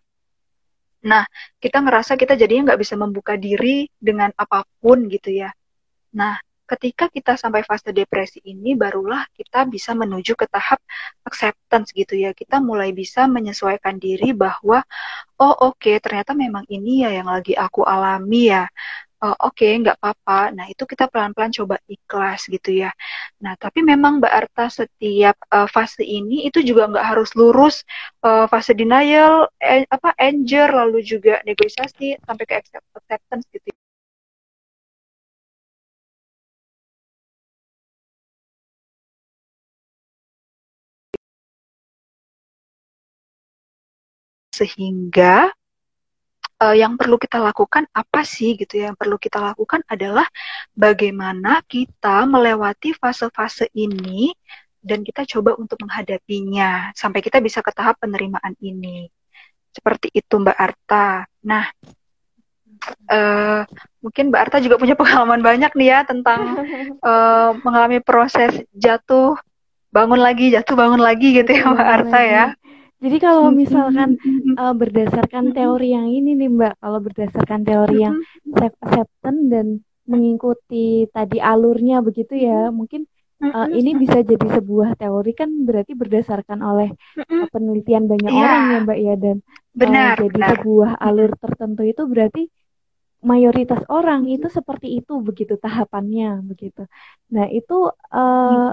[1.00, 1.24] Nah,
[1.56, 5.48] kita ngerasa kita jadinya nggak bisa membuka diri dengan apa pun gitu ya.
[6.12, 6.36] Nah,
[6.68, 10.78] ketika kita sampai fase depresi ini, barulah kita bisa menuju ke tahap
[11.26, 12.30] acceptance gitu ya.
[12.36, 14.84] Kita mulai bisa menyesuaikan diri bahwa,
[15.40, 18.68] oh oke, okay, ternyata memang ini ya yang lagi aku alami ya
[19.24, 20.52] uh, oke okay, nggak apa-apa.
[20.56, 22.90] Nah itu kita pelan-pelan coba ikhlas gitu ya.
[23.44, 27.74] Nah tapi memang Mbak Arta setiap uh, fase ini itu juga nggak harus lurus
[28.26, 33.70] uh, fase denial, eh, apa anger, lalu juga negosiasi sampai ke acceptance gitu.
[44.54, 45.50] Sehingga
[46.60, 48.92] uh, yang perlu kita lakukan apa sih gitu ya?
[48.92, 50.28] Yang perlu kita lakukan adalah
[50.76, 54.30] bagaimana kita melewati fase-fase ini
[54.80, 59.08] dan kita coba untuk menghadapinya sampai kita bisa ke tahap penerimaan ini.
[59.70, 61.24] Seperti itu Mbak Arta.
[61.46, 61.64] Nah,
[63.12, 63.62] uh,
[64.00, 66.64] mungkin Mbak Arta juga punya pengalaman banyak nih ya tentang
[67.04, 69.36] uh, mengalami proses jatuh,
[69.92, 72.44] bangun lagi, jatuh, bangun lagi gitu ya Mbak Arta ya.
[73.00, 74.20] Jadi kalau misalkan
[74.60, 79.66] uh, berdasarkan teori yang ini nih Mbak, kalau berdasarkan teori yang self acceptance dan
[80.04, 83.08] mengikuti tadi alurnya begitu ya, mungkin
[83.40, 86.92] uh, ini bisa jadi sebuah teori kan berarti berdasarkan oleh
[87.24, 88.44] uh, penelitian banyak yeah.
[88.44, 89.36] orang ya Mbak ya dan
[89.72, 90.48] benar, uh, jadi benar.
[90.60, 92.42] sebuah alur tertentu itu berarti
[93.20, 96.84] mayoritas orang itu seperti itu begitu tahapannya begitu.
[97.32, 98.72] Nah itu uh,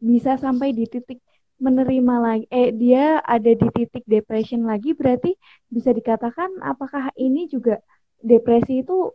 [0.00, 1.20] bisa sampai di titik
[1.62, 5.38] menerima lagi eh dia ada di titik depression lagi berarti
[5.70, 7.78] bisa dikatakan apakah ini juga
[8.18, 9.14] depresi itu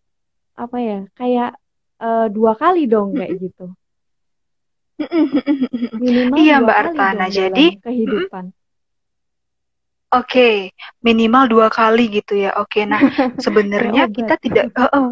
[0.55, 1.59] apa ya kayak
[1.99, 3.75] uh, dua kali dong kayak gitu?
[6.01, 7.25] Minimal iya mbak Artana.
[7.29, 8.55] jadi kehidupan.
[10.07, 10.55] Oke, okay,
[11.03, 12.55] minimal dua kali gitu ya.
[12.55, 12.97] Oke, okay, nah
[13.43, 15.09] sebenarnya kita tidak, uh, uh,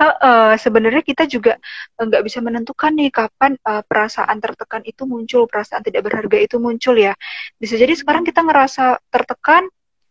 [0.00, 1.60] Uh, sebenarnya kita juga
[2.00, 6.96] nggak bisa menentukan nih kapan uh, perasaan tertekan itu muncul, perasaan tidak berharga itu muncul
[6.96, 7.12] ya.
[7.60, 9.68] Bisa jadi sekarang kita ngerasa tertekan,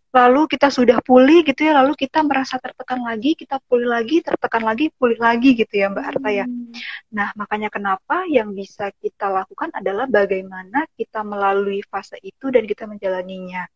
[0.09, 4.65] lalu kita sudah pulih gitu ya lalu kita merasa tertekan lagi kita pulih lagi tertekan
[4.65, 6.73] lagi pulih lagi gitu ya Mbak Arta ya hmm.
[7.13, 12.89] nah makanya kenapa yang bisa kita lakukan adalah bagaimana kita melalui fase itu dan kita
[12.89, 13.69] menjalaninya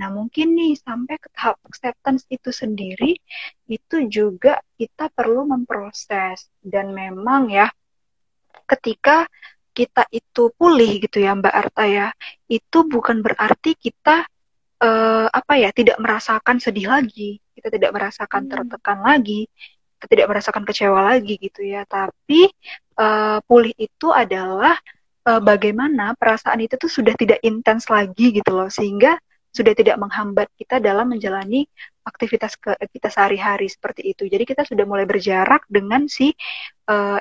[0.00, 3.20] nah mungkin nih sampai ke tahap acceptance itu sendiri
[3.68, 7.68] itu juga kita perlu memproses dan memang ya
[8.64, 9.28] ketika
[9.76, 12.08] kita itu pulih gitu ya Mbak Arta ya
[12.48, 14.24] itu bukan berarti kita
[14.80, 18.50] uh, apa ya tidak merasakan sedih lagi kita tidak merasakan hmm.
[18.50, 19.46] tertekan lagi
[20.00, 22.48] kita tidak merasakan kecewa lagi gitu ya tapi
[22.96, 24.80] uh, pulih itu adalah
[25.28, 30.48] uh, bagaimana perasaan itu tuh sudah tidak intens lagi gitu loh sehingga sudah tidak menghambat
[30.54, 31.66] kita dalam menjalani
[32.06, 34.26] aktivitas ke, kita sehari-hari seperti itu.
[34.30, 36.32] Jadi kita sudah mulai berjarak dengan si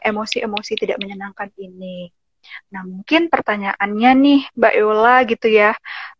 [0.05, 2.09] emosi-emosi uh, tidak menyenangkan ini.
[2.73, 5.71] Nah, mungkin pertanyaannya nih, Mbak Yola gitu ya,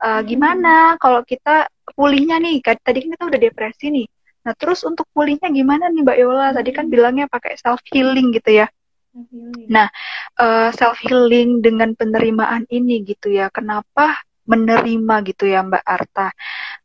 [0.04, 2.62] uh, gimana kalau kita pulihnya nih?
[2.62, 4.08] Tadi kan kita udah depresi nih.
[4.45, 6.48] Nah, terus untuk pulihnya gimana nih, Mbak Yola?
[6.54, 6.93] Tadi kan hmm.
[6.93, 8.67] bilangnya pakai self healing gitu ya.
[9.67, 9.89] Nah,
[10.38, 13.50] uh, eh, self healing dengan penerimaan ini gitu ya.
[13.50, 16.34] Kenapa menerima gitu ya Mbak Arta.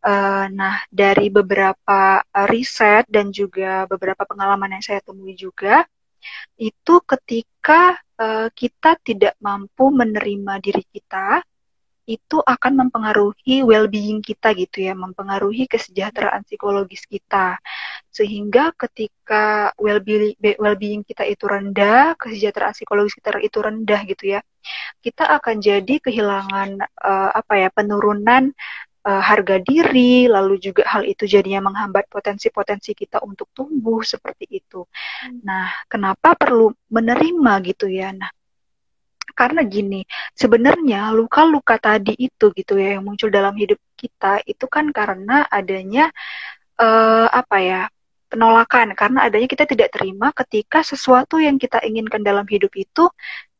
[0.05, 5.89] Uh, nah dari beberapa riset dan juga beberapa pengalaman yang saya temui juga,
[6.61, 11.41] itu ketika uh, kita tidak mampu menerima diri kita,
[12.05, 17.57] itu akan mempengaruhi well-being kita gitu ya, mempengaruhi kesejahteraan psikologis kita.
[18.13, 24.41] Sehingga ketika well-being kita itu rendah, kesejahteraan psikologis kita itu rendah gitu ya,
[25.01, 28.53] kita akan jadi kehilangan uh, apa ya, penurunan
[29.05, 34.85] uh, harga diri, lalu juga hal itu jadinya menghambat potensi-potensi kita untuk tumbuh seperti itu.
[35.25, 35.41] Hmm.
[35.45, 38.13] Nah, kenapa perlu menerima gitu ya?
[38.13, 38.29] Nah,
[39.35, 40.07] karena gini,
[40.39, 46.11] sebenarnya luka-luka tadi itu gitu ya yang muncul dalam hidup kita itu kan karena adanya
[46.79, 47.83] uh, apa ya?
[48.35, 53.07] penolakan karena adanya kita tidak terima ketika sesuatu yang kita inginkan dalam hidup itu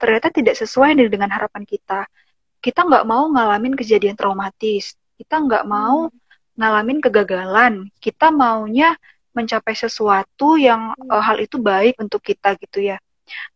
[0.03, 2.11] ternyata tidak sesuai dengan harapan kita.
[2.59, 6.59] Kita nggak mau ngalamin kejadian traumatis, kita nggak mau hmm.
[6.59, 7.75] ngalamin kegagalan.
[8.03, 8.99] Kita maunya
[9.35, 12.99] mencapai sesuatu yang uh, hal itu baik untuk kita gitu ya.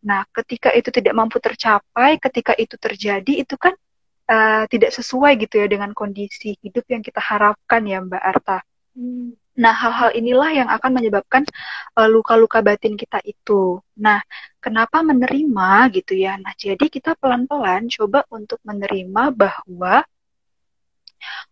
[0.05, 3.75] Nah, ketika itu tidak mampu tercapai, ketika itu terjadi, itu kan
[4.29, 8.59] uh, tidak sesuai gitu ya dengan kondisi hidup yang kita harapkan ya Mbak Arta.
[8.97, 9.37] Hmm.
[9.59, 11.43] Nah, hal-hal inilah yang akan menyebabkan
[12.15, 13.83] luka-luka uh, batin kita itu.
[13.99, 14.23] Nah,
[14.63, 16.39] kenapa menerima gitu ya?
[16.39, 20.07] Nah, jadi kita pelan-pelan coba untuk menerima bahwa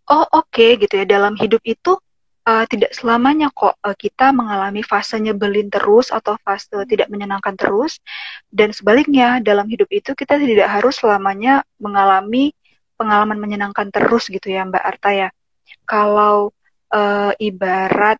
[0.07, 1.98] oh oke okay, gitu ya dalam hidup itu
[2.47, 7.99] uh, tidak selamanya kok uh, kita mengalami fase nyebelin terus atau fase tidak menyenangkan terus
[8.49, 12.55] dan sebaliknya dalam hidup itu kita tidak harus selamanya mengalami
[12.97, 15.29] pengalaman menyenangkan terus gitu ya Mbak Arta ya
[15.85, 16.55] kalau
[16.95, 18.17] uh, ibarat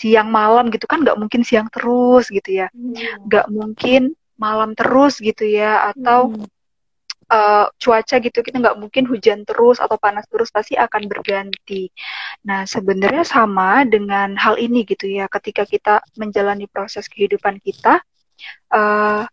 [0.00, 3.28] siang malam gitu kan nggak mungkin siang terus gitu ya hmm.
[3.28, 3.54] nggak hmm.
[3.54, 4.02] mungkin
[4.40, 6.51] malam terus gitu ya atau hmm
[7.32, 11.88] uh, cuaca gitu kita nggak mungkin hujan terus atau panas terus pasti akan berganti.
[12.44, 18.04] Nah sebenarnya sama dengan hal ini gitu ya ketika kita menjalani proses kehidupan kita
[18.70, 19.24] uh,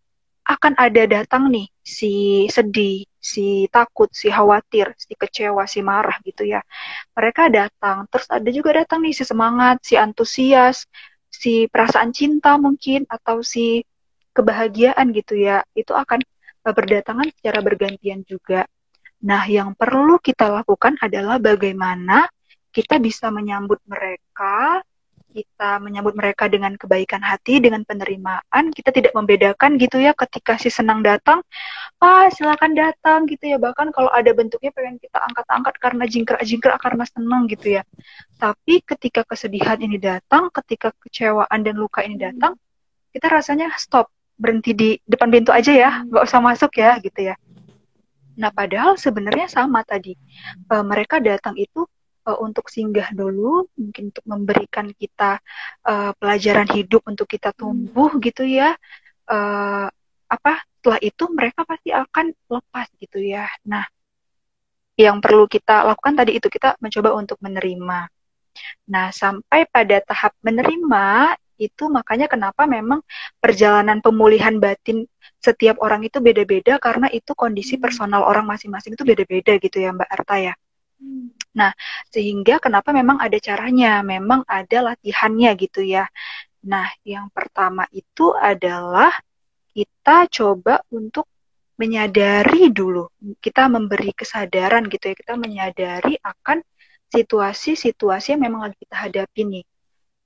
[0.50, 6.42] akan ada datang nih si sedih, si takut, si khawatir, si kecewa, si marah gitu
[6.42, 6.66] ya.
[7.14, 10.90] Mereka datang, terus ada juga datang nih si semangat, si antusias,
[11.30, 13.86] si perasaan cinta mungkin atau si
[14.34, 15.62] kebahagiaan gitu ya.
[15.78, 16.26] Itu akan
[16.72, 18.66] berdatangan secara bergantian juga.
[19.20, 22.28] Nah, yang perlu kita lakukan adalah bagaimana
[22.72, 24.80] kita bisa menyambut mereka,
[25.30, 28.74] kita menyambut mereka dengan kebaikan hati, dengan penerimaan.
[28.74, 31.46] Kita tidak membedakan gitu ya ketika si senang datang,
[32.02, 33.58] ah silakan datang gitu ya.
[33.62, 37.84] Bahkan kalau ada bentuknya pengen kita angkat-angkat karena jingkrak-jingkrak karena senang gitu ya.
[38.42, 42.58] Tapi ketika kesedihan ini datang, ketika kecewaan dan luka ini datang,
[43.14, 46.16] kita rasanya stop berhenti di depan pintu aja ya, hmm.
[46.16, 47.36] nggak usah masuk ya gitu ya.
[48.40, 50.16] Nah padahal sebenarnya sama tadi,
[50.72, 51.84] uh, mereka datang itu
[52.24, 55.44] uh, untuk singgah dulu, mungkin untuk memberikan kita
[55.84, 57.60] uh, pelajaran hidup untuk kita hmm.
[57.60, 58.80] tumbuh gitu ya.
[59.30, 59.92] Uh,
[60.32, 63.46] apa setelah itu mereka pasti akan lepas gitu ya.
[63.68, 63.84] Nah
[64.96, 68.08] yang perlu kita lakukan tadi itu kita mencoba untuk menerima.
[68.88, 73.04] Nah sampai pada tahap menerima itu makanya kenapa memang
[73.44, 75.04] perjalanan pemulihan batin
[75.40, 77.84] setiap orang itu beda-beda karena itu kondisi hmm.
[77.84, 80.54] personal orang masing-masing itu beda-beda gitu ya Mbak Arta ya.
[81.00, 81.32] Hmm.
[81.56, 81.72] Nah,
[82.12, 86.08] sehingga kenapa memang ada caranya, memang ada latihannya gitu ya.
[86.68, 89.12] Nah, yang pertama itu adalah
[89.72, 91.28] kita coba untuk
[91.80, 93.08] menyadari dulu,
[93.40, 96.60] kita memberi kesadaran gitu ya, kita menyadari akan
[97.10, 99.64] situasi-situasi yang memang lagi kita hadapi nih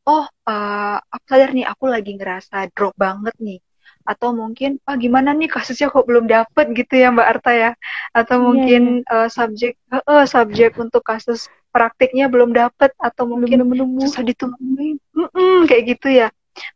[0.07, 3.59] oh uh, aku sadar nih aku lagi ngerasa drop banget nih.
[4.03, 6.75] Atau mungkin ah gimana nih kasusnya kok belum dapet?
[6.75, 7.71] gitu ya Mbak Arta ya.
[8.11, 9.13] Atau yeah, mungkin yeah.
[9.25, 15.27] Uh, subjek uh, subjek untuk kasus praktiknya belum dapet atau mungkin belum susah ditemui mm
[15.33, 16.27] -mm, kayak gitu ya.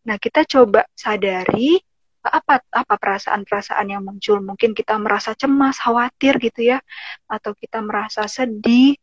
[0.08, 1.78] Nah kita coba sadari
[2.28, 4.40] apa apa perasaan-perasaan yang muncul.
[4.44, 6.80] Mungkin kita merasa cemas khawatir gitu ya.
[7.28, 8.96] Atau kita merasa sedih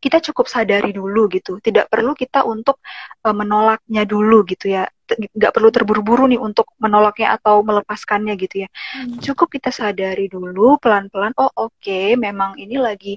[0.00, 1.60] kita cukup sadari dulu gitu.
[1.60, 2.80] Tidak perlu kita untuk
[3.22, 4.88] uh, menolaknya dulu gitu ya.
[5.10, 8.68] Nggak perlu terburu-buru nih untuk menolaknya atau melepaskannya gitu ya.
[8.72, 9.20] Hmm.
[9.20, 11.36] Cukup kita sadari dulu pelan-pelan.
[11.36, 13.14] Oh oke, okay, memang ini lagi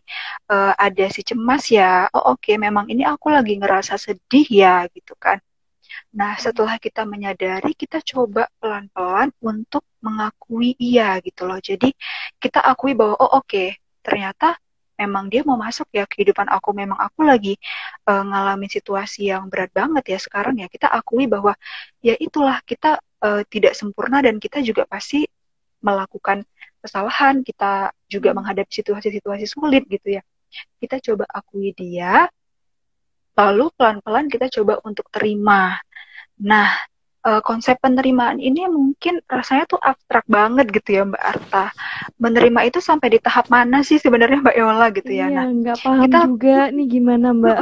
[0.52, 2.12] uh, ada si cemas ya.
[2.12, 5.40] Oh oke, okay, memang ini aku lagi ngerasa sedih ya gitu kan.
[6.14, 11.58] Nah, setelah kita menyadari, kita coba pelan-pelan untuk mengakui iya gitu loh.
[11.58, 11.90] Jadi
[12.38, 14.58] kita akui bahwa oh oke, okay, ternyata
[15.00, 16.72] memang dia mau masuk ya kehidupan aku.
[16.76, 17.58] Memang aku lagi
[18.08, 20.68] uh, ngalamin situasi yang berat banget ya sekarang ya.
[20.70, 21.58] Kita akui bahwa
[22.00, 25.26] ya itulah kita uh, tidak sempurna dan kita juga pasti
[25.84, 26.46] melakukan
[26.80, 27.42] kesalahan.
[27.42, 28.38] Kita juga hmm.
[28.42, 30.24] menghadapi situasi-situasi sulit gitu ya.
[30.78, 32.30] Kita coba akui dia,
[33.34, 35.82] lalu pelan-pelan kita coba untuk terima
[36.42, 36.74] Nah,
[37.24, 41.66] uh, konsep penerimaan ini mungkin rasanya tuh abstrak banget gitu ya Mbak Arta.
[42.20, 45.28] Menerima itu sampai di tahap mana sih sebenarnya Mbak Yola gitu ya?
[45.32, 47.58] Iya, nah, nggak paham kita, juga nih gimana Mbak.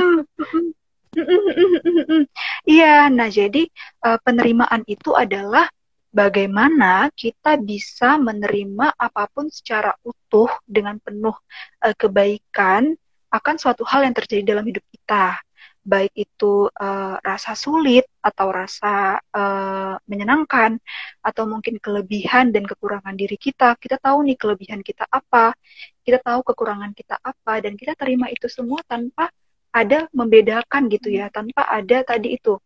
[2.64, 3.68] Iya, nah jadi
[4.00, 5.68] uh, penerimaan itu adalah
[6.08, 11.36] bagaimana kita bisa menerima apa pun secara utuh dengan penuh
[11.84, 12.96] uh, kebaikan
[13.28, 15.40] akan suatu hal yang terjadi dalam hidup kita
[15.82, 20.78] baik itu uh, rasa sulit atau rasa uh, menyenangkan
[21.26, 25.58] atau mungkin kelebihan dan kekurangan diri kita kita tahu nih kelebihan kita apa
[26.06, 29.34] kita tahu kekurangan kita apa dan kita terima itu semua tanpa
[29.72, 32.60] ada membedakan gitu ya tanpa ada tadi itu.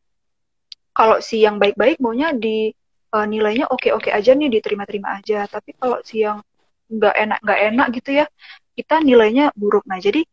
[0.96, 2.74] Kalau si yang baik-baik maunya di
[3.14, 5.46] uh, nilainya oke-oke aja nih diterima-terima aja.
[5.46, 6.42] Tapi kalau si yang
[6.90, 8.26] nggak enak nggak enak gitu ya
[8.74, 9.86] kita nilainya buruk.
[9.86, 10.26] Nah jadi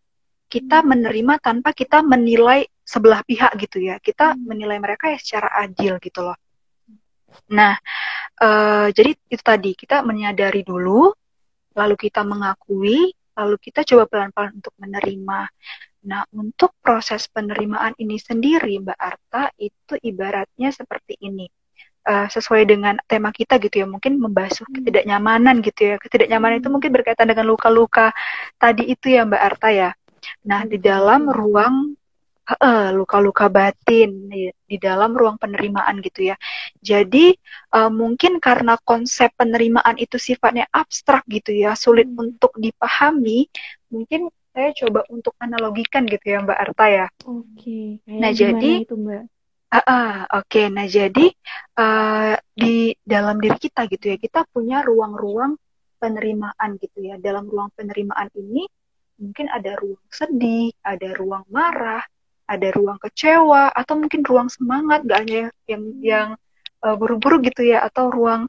[0.49, 3.97] kita menerima tanpa kita menilai sebelah pihak gitu ya.
[4.03, 4.43] Kita hmm.
[4.47, 6.39] menilai mereka ya secara adil gitu loh.
[7.49, 7.75] Nah,
[8.45, 11.09] uh, jadi itu tadi kita menyadari dulu,
[11.73, 15.49] lalu kita mengakui, lalu kita coba pelan-pelan untuk menerima.
[16.03, 21.49] Nah, untuk proses penerimaan ini sendiri, Mbak Arta, itu ibaratnya seperti ini.
[22.03, 24.75] Uh, sesuai dengan tema kita gitu ya, mungkin membasuh hmm.
[24.83, 25.97] ketidaknyamanan gitu ya.
[26.03, 26.75] Ketidaknyamanan itu hmm.
[26.75, 28.11] mungkin berkaitan dengan luka-luka
[28.59, 29.91] tadi itu ya, Mbak Arta ya.
[30.45, 31.95] Nah, di dalam ruang
[32.93, 36.37] luka-luka batin di, di dalam ruang penerimaan gitu ya.
[36.83, 37.33] Jadi
[37.75, 42.19] uh, mungkin karena konsep penerimaan itu sifatnya abstrak gitu ya, sulit hmm.
[42.19, 43.47] untuk dipahami,
[43.89, 47.07] mungkin saya coba untuk analogikan gitu ya Mbak Arta ya.
[47.25, 48.03] Oke.
[48.05, 48.19] Okay.
[48.21, 49.25] Nah jadi itu Mbak.
[49.73, 50.67] Uh, uh, Oke, okay.
[50.69, 51.33] nah jadi
[51.81, 55.57] uh, di dalam diri kita gitu ya, kita punya ruang-ruang
[55.97, 57.17] penerimaan gitu ya.
[57.17, 58.69] Dalam ruang penerimaan ini
[59.17, 62.05] mungkin ada ruang sedih, ada ruang marah,
[62.53, 66.29] ada ruang kecewa atau mungkin ruang semangat gak hanya yang yang
[66.85, 68.45] uh, buru-buru gitu ya atau ruang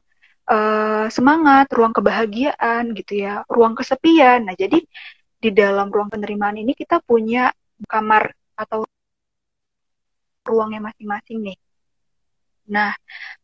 [0.48, 4.44] uh, semangat, ruang kebahagiaan gitu ya, ruang kesepian.
[4.44, 4.84] Nah, jadi
[5.40, 7.52] di dalam ruang penerimaan ini kita punya
[7.88, 8.84] kamar atau
[10.44, 11.58] ruangnya masing-masing nih.
[12.68, 12.92] Nah,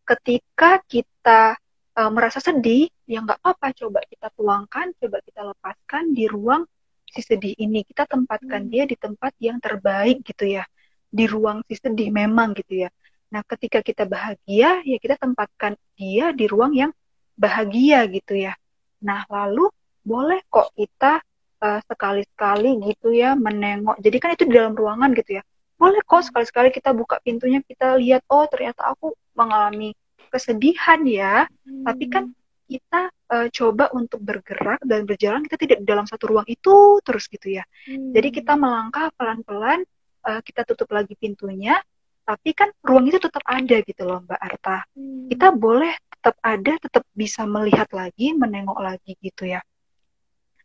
[0.04, 1.56] ketika kita
[1.96, 6.64] uh, merasa sedih, ya nggak apa-apa, coba kita tuangkan, coba kita lepaskan di ruang
[7.10, 7.82] si sedih ini.
[7.82, 8.70] Kita tempatkan hmm.
[8.70, 10.64] dia di tempat yang terbaik gitu ya.
[11.10, 12.90] Di ruang si sedih memang gitu ya.
[13.30, 16.90] Nah ketika kita bahagia ya kita tempatkan dia di ruang yang
[17.34, 18.54] bahagia gitu ya.
[19.02, 19.70] Nah lalu
[20.00, 21.22] boleh kok kita
[21.62, 23.98] uh, sekali-sekali gitu ya menengok.
[23.98, 25.42] Jadi kan itu di dalam ruangan gitu ya.
[25.76, 29.94] Boleh kok sekali-sekali kita buka pintunya kita lihat oh ternyata aku mengalami
[30.30, 31.46] kesedihan ya.
[31.66, 31.84] Hmm.
[31.86, 32.39] tapi kan hmm
[32.70, 37.26] kita uh, coba untuk bergerak dan berjalan kita tidak di dalam satu ruang itu terus
[37.26, 37.66] gitu ya.
[37.90, 38.14] Hmm.
[38.14, 39.82] Jadi kita melangkah pelan-pelan,
[40.22, 41.82] uh, kita tutup lagi pintunya,
[42.22, 44.86] tapi kan ruang itu tetap ada gitu loh Mbak Arta.
[44.94, 45.26] Hmm.
[45.26, 49.58] Kita boleh tetap ada, tetap bisa melihat lagi, menengok lagi gitu ya.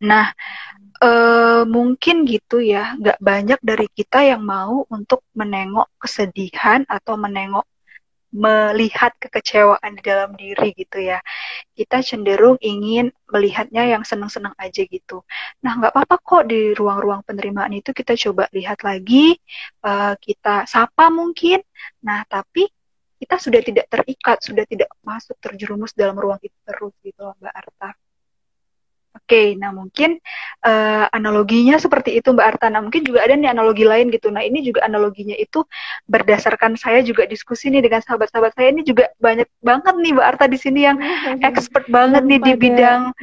[0.05, 0.29] Nah,
[1.01, 7.65] uh, mungkin gitu ya, nggak banyak dari kita yang mau untuk menengok kesedihan atau menengok
[8.36, 11.24] melihat kekecewaan di dalam diri gitu ya.
[11.71, 15.24] Kita cenderung ingin melihatnya yang senang-senang aja gitu.
[15.63, 19.39] Nah, nggak apa-apa kok di ruang-ruang penerimaan itu kita coba lihat lagi,
[19.88, 21.63] uh, kita sapa mungkin.
[22.04, 22.67] Nah, tapi
[23.15, 27.90] kita sudah tidak terikat, sudah tidak masuk terjerumus dalam ruang itu terus gitu Mbak Arta.
[29.15, 30.19] Oke, nah mungkin
[30.67, 32.83] uh, analoginya seperti itu Mbak Artana.
[32.83, 34.27] Mungkin juga ada nih analogi lain gitu.
[34.27, 35.63] Nah ini juga analoginya itu
[36.11, 40.45] berdasarkan saya juga diskusi nih dengan sahabat-sahabat saya ini juga banyak banget nih Mbak Arta
[40.51, 40.99] di sini yang
[41.47, 43.15] expert banget nih di bidang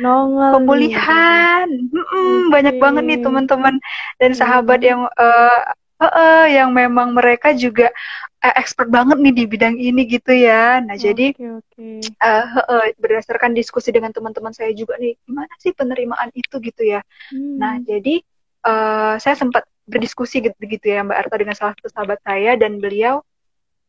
[0.56, 1.68] pemulihan.
[1.68, 2.48] Hmm, okay.
[2.48, 3.74] Banyak banget nih teman-teman
[4.16, 5.60] dan sahabat yang uh,
[6.02, 7.94] uh, uh, yang memang mereka juga
[8.42, 10.82] uh, expert banget nih di bidang ini gitu ya.
[10.82, 11.26] Nah, okay, jadi
[11.62, 12.02] okay.
[12.18, 17.00] Uh, uh, berdasarkan diskusi dengan teman-teman saya juga nih, gimana sih penerimaan itu gitu ya.
[17.30, 17.56] Hmm.
[17.62, 18.18] Nah, jadi
[18.66, 22.82] uh, saya sempat berdiskusi gitu, gitu ya Mbak Arta dengan salah satu sahabat saya dan
[22.82, 23.22] beliau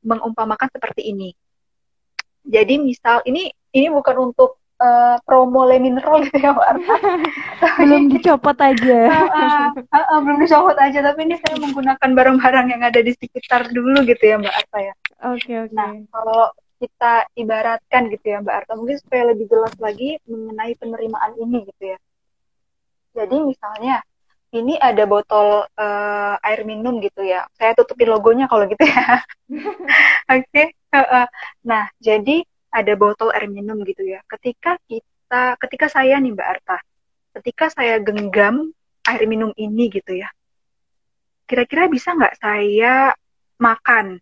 [0.05, 1.33] mengumpamakan seperti ini.
[2.43, 6.95] Jadi misal ini ini bukan untuk uh, promo Roll gitu ya Arta.
[7.81, 8.99] belum dicopot aja.
[9.09, 13.69] uh, uh, uh, belum dicopot aja tapi ini saya menggunakan barang-barang yang ada di sekitar
[13.69, 14.93] dulu gitu ya Mbak Arta ya.
[15.29, 15.73] Oke okay, oke.
[15.73, 15.77] Okay.
[15.77, 16.43] Nah kalau
[16.83, 21.83] kita ibaratkan gitu ya Mbak Arta mungkin supaya lebih jelas lagi mengenai penerimaan ini gitu
[21.95, 21.99] ya.
[23.13, 24.01] Jadi misalnya
[24.53, 27.49] ini ada botol uh, air minum gitu ya.
[27.57, 29.21] Saya tutupin logonya kalau gitu ya.
[30.33, 30.45] Oke.
[30.45, 30.67] okay.
[31.65, 34.25] nah, jadi ada botol air minum gitu ya.
[34.25, 36.77] Ketika kita, ketika saya nih Mbak Arta,
[37.39, 38.73] ketika saya genggam
[39.05, 40.33] air minum ini gitu ya,
[41.45, 43.13] kira-kira bisa nggak saya
[43.61, 44.17] makan?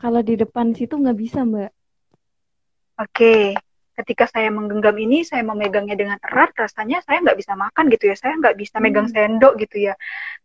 [0.00, 1.70] Kalau di depan situ nggak bisa Mbak.
[2.98, 3.06] Oke.
[3.14, 3.44] Okay
[4.00, 8.16] ketika saya menggenggam ini saya memegangnya dengan erat rasanya saya nggak bisa makan gitu ya
[8.16, 9.14] saya nggak bisa megang hmm.
[9.14, 9.94] sendok gitu ya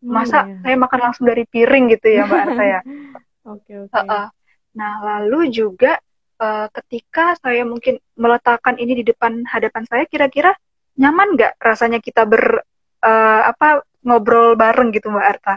[0.03, 2.79] hmm, masa hmm, saya makan langsung dari piring gitu ya mbak Arta ya
[3.55, 4.34] oke oke
[4.75, 5.97] nah lalu juga
[6.39, 10.51] uh, ketika saya mungkin meletakkan ini di depan hadapan saya kira-kira
[10.99, 12.63] nyaman nggak rasanya kita ber
[13.03, 15.55] uh, apa ngobrol bareng gitu mbak Arta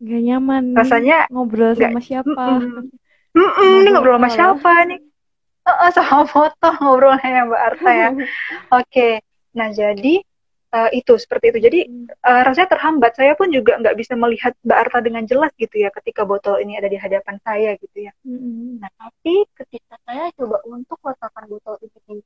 [0.00, 2.84] Gak nyaman rasanya ngobrol sama gak, siapa mm -mm.
[3.30, 5.00] Mm -mm, ini ngobrol sama siapa nih
[5.66, 8.08] uh, sama foto ngobrolnya ya Mbak Arta ya.
[8.16, 8.26] Oke,
[8.70, 9.12] okay.
[9.54, 10.22] nah jadi
[10.70, 11.58] uh, itu seperti itu.
[11.60, 11.80] Jadi
[12.22, 13.12] uh, rasanya terhambat.
[13.18, 16.78] Saya pun juga nggak bisa melihat Mbak Arta dengan jelas gitu ya ketika botol ini
[16.78, 18.12] ada di hadapan saya gitu ya.
[18.24, 18.82] Mm-hmm.
[18.82, 22.16] Nah tapi ketika saya coba untuk letakkan botol ini di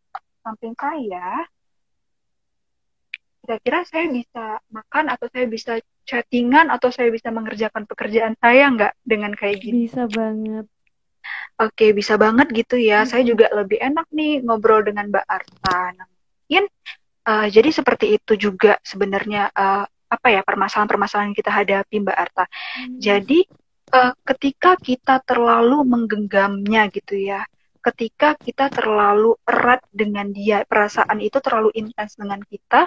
[0.44, 1.28] samping saya,
[3.44, 5.72] kira-kira saya bisa makan atau saya bisa
[6.04, 9.88] chattingan atau saya bisa mengerjakan pekerjaan saya nggak dengan kayak gini?
[9.88, 10.68] Bisa banget.
[11.56, 13.04] Oke, bisa banget gitu ya.
[13.04, 13.08] Hmm.
[13.08, 15.80] Saya juga lebih enak nih ngobrol dengan Mbak Arta.
[15.96, 16.06] Nah,
[16.44, 16.64] mungkin
[17.28, 22.44] uh, jadi seperti itu juga sebenarnya uh, apa ya permasalahan-permasalahan yang kita hadapi Mbak Arta.
[22.46, 22.98] Hmm.
[23.02, 23.40] Jadi
[23.90, 27.42] uh, ketika kita terlalu menggenggamnya gitu ya,
[27.82, 32.86] ketika kita terlalu erat dengan dia, perasaan itu terlalu intens dengan kita,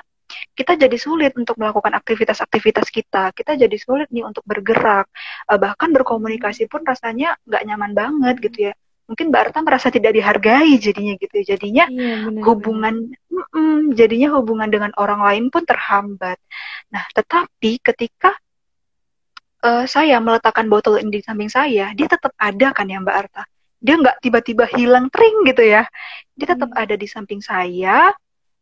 [0.56, 3.32] kita jadi sulit untuk melakukan aktivitas-aktivitas kita.
[3.32, 5.12] Kita jadi sulit nih untuk bergerak,
[5.52, 8.74] uh, bahkan berkomunikasi pun rasanya nggak nyaman banget gitu ya.
[9.08, 11.46] Mungkin Mbak Arta merasa tidak dihargai jadinya gitu ya.
[11.56, 12.96] Jadinya iya, benar, hubungan,
[13.32, 16.38] mm -mm, jadinya hubungan dengan orang lain pun terhambat.
[16.92, 18.36] Nah, tetapi ketika
[19.64, 23.44] uh, saya meletakkan botol ini di samping saya, dia tetap ada kan ya Mbak Arta.
[23.80, 25.88] Dia nggak tiba-tiba hilang tring gitu ya.
[26.36, 26.84] Dia tetap hmm.
[26.84, 28.12] ada di samping saya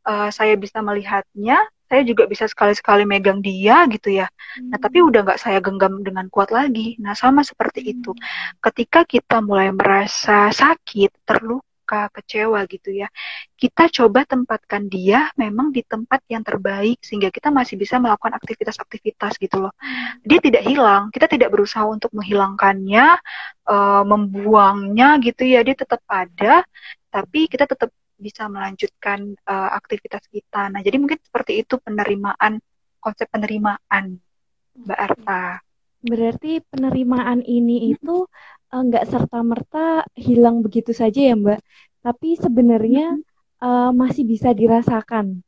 [0.06, 4.28] uh, saya bisa melihatnya, saya juga bisa sekali-sekali megang dia gitu ya.
[4.58, 4.74] Hmm.
[4.74, 5.10] Nah, tapi hmm.
[5.14, 6.98] udah nggak saya genggam dengan kuat lagi.
[6.98, 7.94] Nah, sama seperti hmm.
[7.94, 8.12] itu.
[8.58, 13.06] Ketika kita mulai merasa sakit, terluka, kecewa gitu ya,
[13.54, 19.38] kita coba tempatkan dia memang di tempat yang terbaik sehingga kita masih bisa melakukan aktivitas-aktivitas
[19.38, 19.74] gitu loh.
[19.78, 20.26] Hmm.
[20.26, 23.08] Dia tidak hilang, kita tidak berusaha untuk menghilangkannya,
[23.70, 25.62] uh, membuangnya gitu ya.
[25.62, 26.66] Dia tetap ada,
[27.14, 27.94] tapi kita tetap
[28.26, 30.73] bisa melanjutkan uh, aktivitas kita.
[30.73, 32.57] Nah, jadi mungkin seperti itu penerimaan
[32.97, 34.17] konsep penerimaan,
[34.73, 35.61] Mbak Arta.
[36.01, 38.26] Berarti penerimaan ini itu
[38.73, 41.61] eh, nggak uh, serta merta hilang begitu saja ya, Mbak.
[42.01, 43.13] Tapi sebenarnya
[43.61, 45.45] uh, masih bisa dirasakan.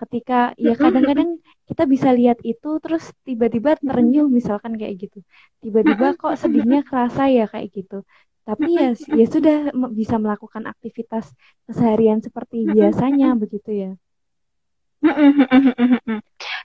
[0.00, 5.20] Ketika ya kadang-kadang kita bisa lihat itu terus tiba-tiba terenyuh misalkan kayak gitu.
[5.60, 8.04] Tiba-tiba kok sedihnya kerasa ya kayak gitu
[8.44, 9.56] tapi ya ya sudah
[9.96, 11.32] bisa melakukan aktivitas
[11.64, 13.92] keseharian seperti biasanya begitu ya.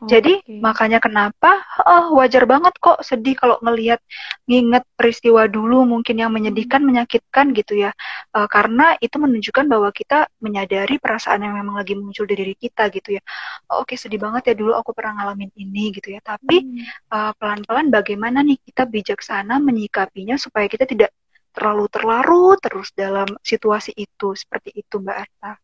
[0.08, 0.60] Jadi okay.
[0.64, 4.00] makanya kenapa oh, wajar banget kok sedih kalau ngelihat
[4.48, 7.92] nginget peristiwa dulu mungkin yang menyedihkan, menyakitkan gitu ya.
[8.32, 12.88] Uh, karena itu menunjukkan bahwa kita menyadari perasaan yang memang lagi muncul di diri kita
[12.96, 13.22] gitu ya.
[13.68, 16.24] Oh, Oke okay, sedih banget ya dulu aku pernah ngalamin ini gitu ya.
[16.24, 17.12] Tapi hmm.
[17.12, 21.12] uh, pelan-pelan bagaimana nih kita bijaksana menyikapinya supaya kita tidak
[21.60, 25.60] terlalu terlarut terus dalam situasi itu seperti itu Mbak Arta.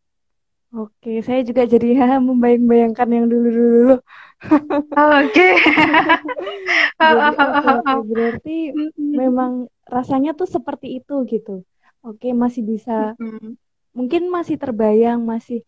[0.76, 4.04] Oke, saya juga jadi ya, membayang-bayangkan yang dulu-dulu.
[4.92, 5.48] Oke.
[8.04, 11.64] berarti memang rasanya tuh seperti itu gitu.
[12.04, 13.16] Oke, masih bisa,
[13.96, 15.64] mungkin masih terbayang, masih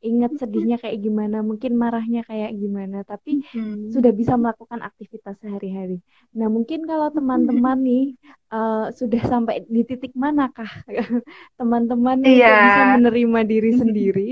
[0.00, 3.92] ingat sedihnya kayak gimana, mungkin marahnya kayak gimana, tapi hmm.
[3.92, 6.00] sudah bisa melakukan aktivitas sehari-hari.
[6.32, 8.04] Nah, mungkin kalau teman-teman nih
[8.52, 10.68] uh, sudah sampai di titik manakah
[11.60, 12.64] teman-teman yeah.
[12.64, 14.28] bisa menerima diri sendiri?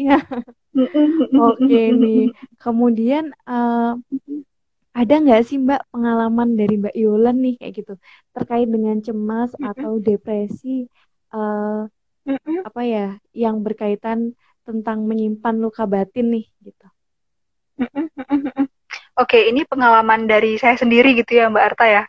[1.53, 3.97] Oke nih, kemudian uh,
[4.99, 7.95] ada nggak sih Mbak pengalaman dari Mbak Yolan nih kayak gitu
[8.35, 10.91] terkait dengan cemas atau depresi
[11.31, 11.87] uh,
[12.67, 14.35] apa ya yang berkaitan
[14.69, 16.87] tentang menyimpan luka batin nih gitu.
[19.19, 22.03] Oke, ini pengalaman dari saya sendiri gitu ya Mbak Arta ya.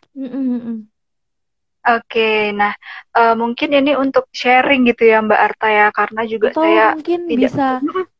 [1.80, 2.76] Oke, nah
[3.16, 7.20] uh, mungkin ini untuk sharing gitu ya Mbak Arta ya, karena juga Atau saya mungkin
[7.24, 7.66] tidak bisa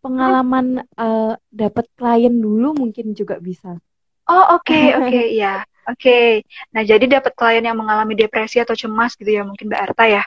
[0.01, 0.67] pengalaman
[0.97, 3.77] uh, dapat klien dulu mungkin juga bisa.
[4.25, 6.01] Oh oke okay, oke okay, ya oke.
[6.01, 6.27] Okay.
[6.73, 10.25] Nah jadi dapat klien yang mengalami depresi atau cemas gitu ya mungkin Mbak Arta ya.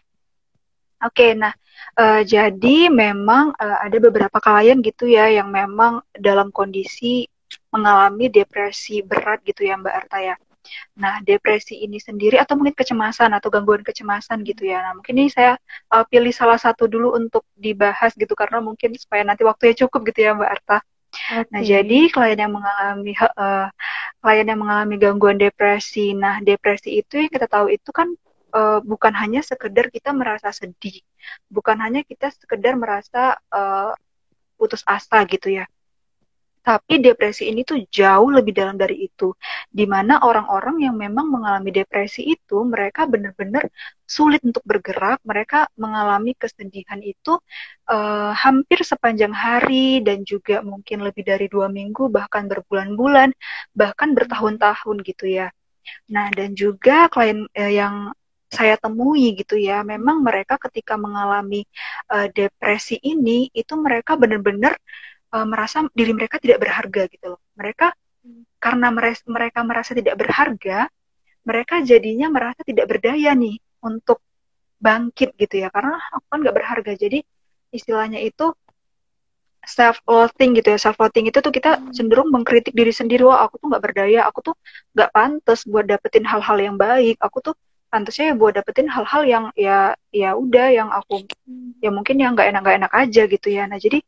[1.04, 1.52] Oke, okay, nah
[1.98, 7.28] uh, jadi memang uh, ada beberapa klien gitu ya yang memang dalam kondisi
[7.70, 10.36] mengalami depresi berat gitu ya Mbak Arta ya.
[10.96, 14.80] Nah, depresi ini sendiri atau mungkin kecemasan atau gangguan kecemasan gitu ya.
[14.80, 15.60] Nah, mungkin ini saya
[15.92, 20.20] uh, pilih salah satu dulu untuk dibahas gitu karena mungkin supaya nanti waktunya cukup gitu
[20.24, 20.78] ya Mbak Arta.
[21.14, 21.46] Okay.
[21.54, 23.70] Nah, jadi klien yang mengalami uh,
[24.24, 26.16] klien yang mengalami gangguan depresi.
[26.18, 28.16] Nah, depresi itu yang kita tahu itu kan
[28.54, 31.02] uh, bukan hanya sekedar kita merasa sedih,
[31.50, 33.92] bukan hanya kita sekedar merasa uh,
[34.56, 35.66] putus asa gitu ya.
[36.64, 39.36] Tapi depresi ini tuh jauh lebih dalam dari itu.
[39.68, 43.68] Di mana orang-orang yang memang mengalami depresi itu, mereka benar-benar
[44.08, 47.36] sulit untuk bergerak, mereka mengalami kesedihan itu
[47.92, 53.36] uh, hampir sepanjang hari dan juga mungkin lebih dari dua minggu, bahkan berbulan-bulan,
[53.76, 55.52] bahkan bertahun-tahun gitu ya.
[56.16, 58.16] Nah, dan juga klien uh, yang
[58.54, 61.66] saya temui gitu ya, memang mereka ketika mengalami
[62.14, 64.78] uh, depresi ini, itu mereka benar-benar
[65.34, 67.42] uh, merasa diri mereka tidak berharga gitu loh.
[67.58, 67.88] Mereka
[68.62, 68.88] karena
[69.28, 70.88] mereka merasa tidak berharga,
[71.44, 74.24] mereka jadinya merasa tidak berdaya nih untuk
[74.80, 75.74] bangkit gitu ya.
[75.74, 76.92] Karena aku kan nggak berharga.
[76.96, 77.20] Jadi
[77.74, 78.54] istilahnya itu
[79.64, 83.64] self loathing gitu ya self loathing itu tuh kita cenderung mengkritik diri sendiri wah aku
[83.64, 84.56] tuh nggak berdaya aku tuh
[84.92, 87.56] nggak pantas buat dapetin hal-hal yang baik aku tuh
[87.94, 91.30] pantasnya ya buat dapetin hal-hal yang ya ya udah yang aku
[91.78, 93.70] ya mungkin yang nggak enak nggak enak aja gitu ya.
[93.70, 94.02] Nah jadi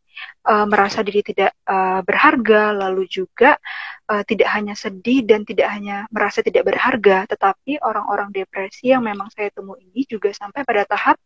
[0.50, 3.62] uh, merasa diri tidak uh, berharga lalu juga
[4.10, 9.30] uh, tidak hanya sedih dan tidak hanya merasa tidak berharga tetapi orang-orang depresi yang memang
[9.30, 11.22] saya temui ini juga sampai pada tahap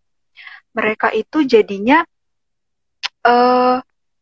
[0.76, 2.03] mereka itu jadinya
[3.24, 3.80] uh,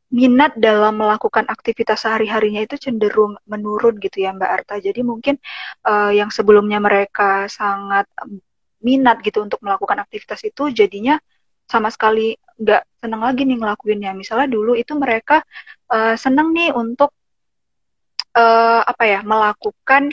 [0.07, 4.75] minat dalam melakukan aktivitas sehari-harinya itu cenderung menurun gitu ya Mbak Arta.
[4.79, 5.35] Jadi mungkin
[5.83, 8.07] uh, yang sebelumnya mereka sangat
[8.79, 11.19] minat gitu untuk melakukan aktivitas itu jadinya
[11.67, 14.15] sama sekali nggak senang lagi nih ngelakuinnya.
[14.15, 15.43] Misalnya dulu itu mereka
[15.91, 17.11] uh, senang nih untuk
[18.31, 20.07] uh, apa ya melakukan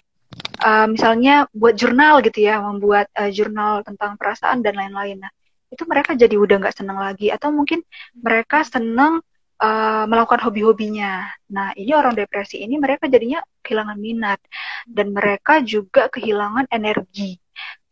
[0.59, 5.23] uh, misalnya buat jurnal gitu ya, membuat uh, jurnal tentang perasaan dan lain-lain.
[5.23, 5.31] Nah
[5.71, 7.83] itu mereka jadi udah nggak senang lagi atau mungkin
[8.19, 9.23] mereka senang
[9.65, 11.25] uh, melakukan hobi-hobinya.
[11.57, 14.41] Nah, ini orang depresi ini mereka jadinya kehilangan minat
[14.85, 17.41] dan mereka juga kehilangan energi.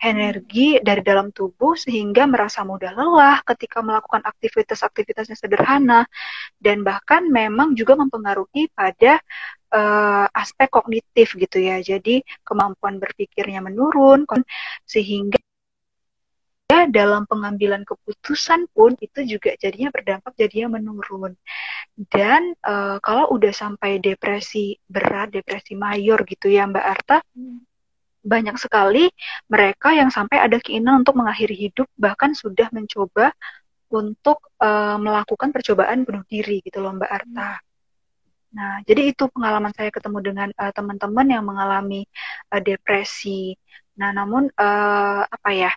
[0.02, 6.00] Energi dari dalam tubuh sehingga merasa mudah lelah ketika melakukan aktivitas-aktivitas yang sederhana
[6.58, 9.22] dan bahkan memang juga mempengaruhi pada
[9.70, 11.78] uh, aspek kognitif gitu ya.
[11.78, 14.26] Jadi kemampuan berpikirnya menurun
[14.82, 15.38] sehingga
[16.88, 21.32] dalam pengambilan keputusan pun itu juga jadinya berdampak jadinya menurun.
[21.96, 27.58] Dan uh, kalau udah sampai depresi berat, depresi mayor gitu ya Mbak Arta, hmm.
[28.22, 29.10] banyak sekali
[29.50, 33.34] mereka yang sampai ada keinginan untuk mengakhiri hidup bahkan sudah mencoba
[33.92, 37.50] untuk uh, melakukan percobaan bunuh diri gitu loh Mbak Arta.
[37.58, 37.70] Hmm.
[38.52, 42.04] Nah, jadi itu pengalaman saya ketemu dengan uh, teman-teman yang mengalami
[42.52, 43.56] uh, depresi.
[43.96, 45.72] Nah, namun uh, apa ya?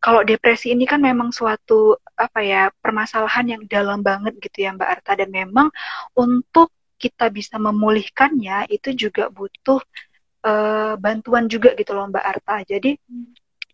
[0.00, 4.88] Kalau depresi ini kan memang suatu apa ya permasalahan yang dalam banget gitu ya Mbak
[4.88, 5.68] Arta dan memang
[6.16, 9.80] untuk kita bisa memulihkannya itu juga butuh
[10.44, 12.56] uh, bantuan juga gitu loh Mbak Arta.
[12.64, 12.96] Jadi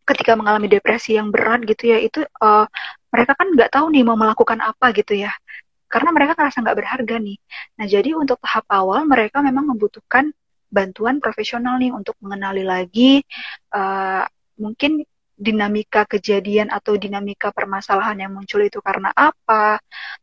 [0.06, 2.66] ketika mengalami depresi yang berat gitu ya itu uh,
[3.10, 5.34] mereka kan nggak tahu nih mau melakukan apa gitu ya
[5.86, 7.38] karena mereka ngerasa nggak berharga nih.
[7.78, 10.34] Nah jadi untuk tahap awal mereka memang membutuhkan
[10.70, 13.22] bantuan profesional nih untuk mengenali lagi
[13.70, 14.26] uh,
[14.58, 15.06] mungkin
[15.36, 19.76] dinamika kejadian atau dinamika permasalahan yang muncul itu karena apa.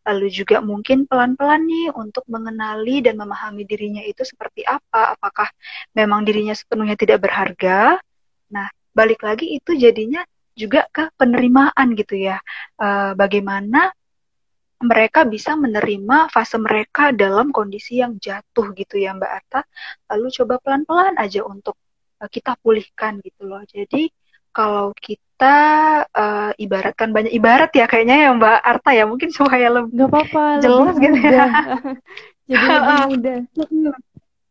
[0.10, 5.14] Lalu juga mungkin pelan-pelan nih untuk mengenali dan memahami dirinya itu seperti apa.
[5.14, 5.54] Apakah
[5.94, 8.02] memang dirinya sepenuhnya tidak berharga?
[8.50, 10.26] Nah, balik lagi itu jadinya
[10.58, 12.42] juga ke penerimaan gitu ya.
[12.78, 13.94] E, bagaimana
[14.84, 19.62] mereka bisa menerima fase mereka dalam kondisi yang jatuh gitu ya Mbak Arta.
[20.10, 21.78] Lalu coba pelan-pelan aja untuk
[22.18, 23.62] e, kita pulihkan gitu loh.
[23.70, 24.10] Jadi
[24.54, 25.58] kalau kita
[26.14, 29.04] uh, ibaratkan banyak ibarat ya kayaknya ya Mbak Arta ya.
[29.10, 31.46] Mungkin supaya lebih Gak apa-apa, jelas gitu ya.
[32.50, 33.38] jadi lebih mudah.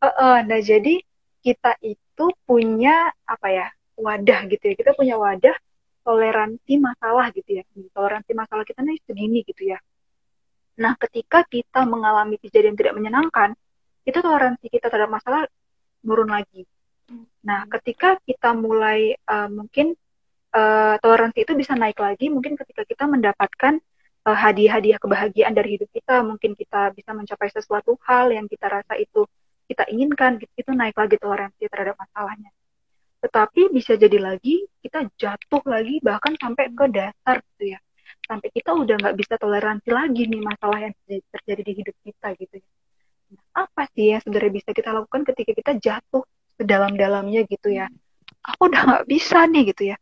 [0.03, 0.98] Uh, uh, nah jadi
[1.46, 4.74] kita itu punya apa ya wadah gitu ya.
[4.74, 5.55] Kita punya wadah
[6.03, 7.64] toleransi masalah gitu ya.
[7.94, 9.78] Toleransi masalah kita nih segini gitu ya.
[10.82, 13.55] Nah ketika kita mengalami kejadian tidak menyenangkan
[14.03, 15.46] itu toleransi kita terhadap masalah
[16.03, 16.66] turun lagi.
[17.42, 19.98] Nah, ketika kita mulai uh, mungkin
[20.54, 23.82] uh, toleransi itu bisa naik lagi, mungkin ketika kita mendapatkan
[24.26, 28.94] uh, hadiah-hadiah kebahagiaan dari hidup kita, mungkin kita bisa mencapai sesuatu hal yang kita rasa
[28.94, 29.26] itu
[29.66, 32.50] kita inginkan, gitu, itu naik lagi toleransi terhadap masalahnya.
[33.22, 37.80] Tetapi bisa jadi lagi kita jatuh lagi bahkan sampai ke dasar gitu ya.
[38.26, 42.54] Sampai kita udah nggak bisa toleransi lagi nih masalah yang terjadi di hidup kita gitu
[42.58, 42.68] ya.
[43.32, 46.22] Nah, apa sih yang sebenarnya bisa kita lakukan ketika kita jatuh
[46.62, 47.90] ke dalam-dalamnya gitu ya.
[48.46, 49.96] Aku udah nggak bisa nih gitu ya.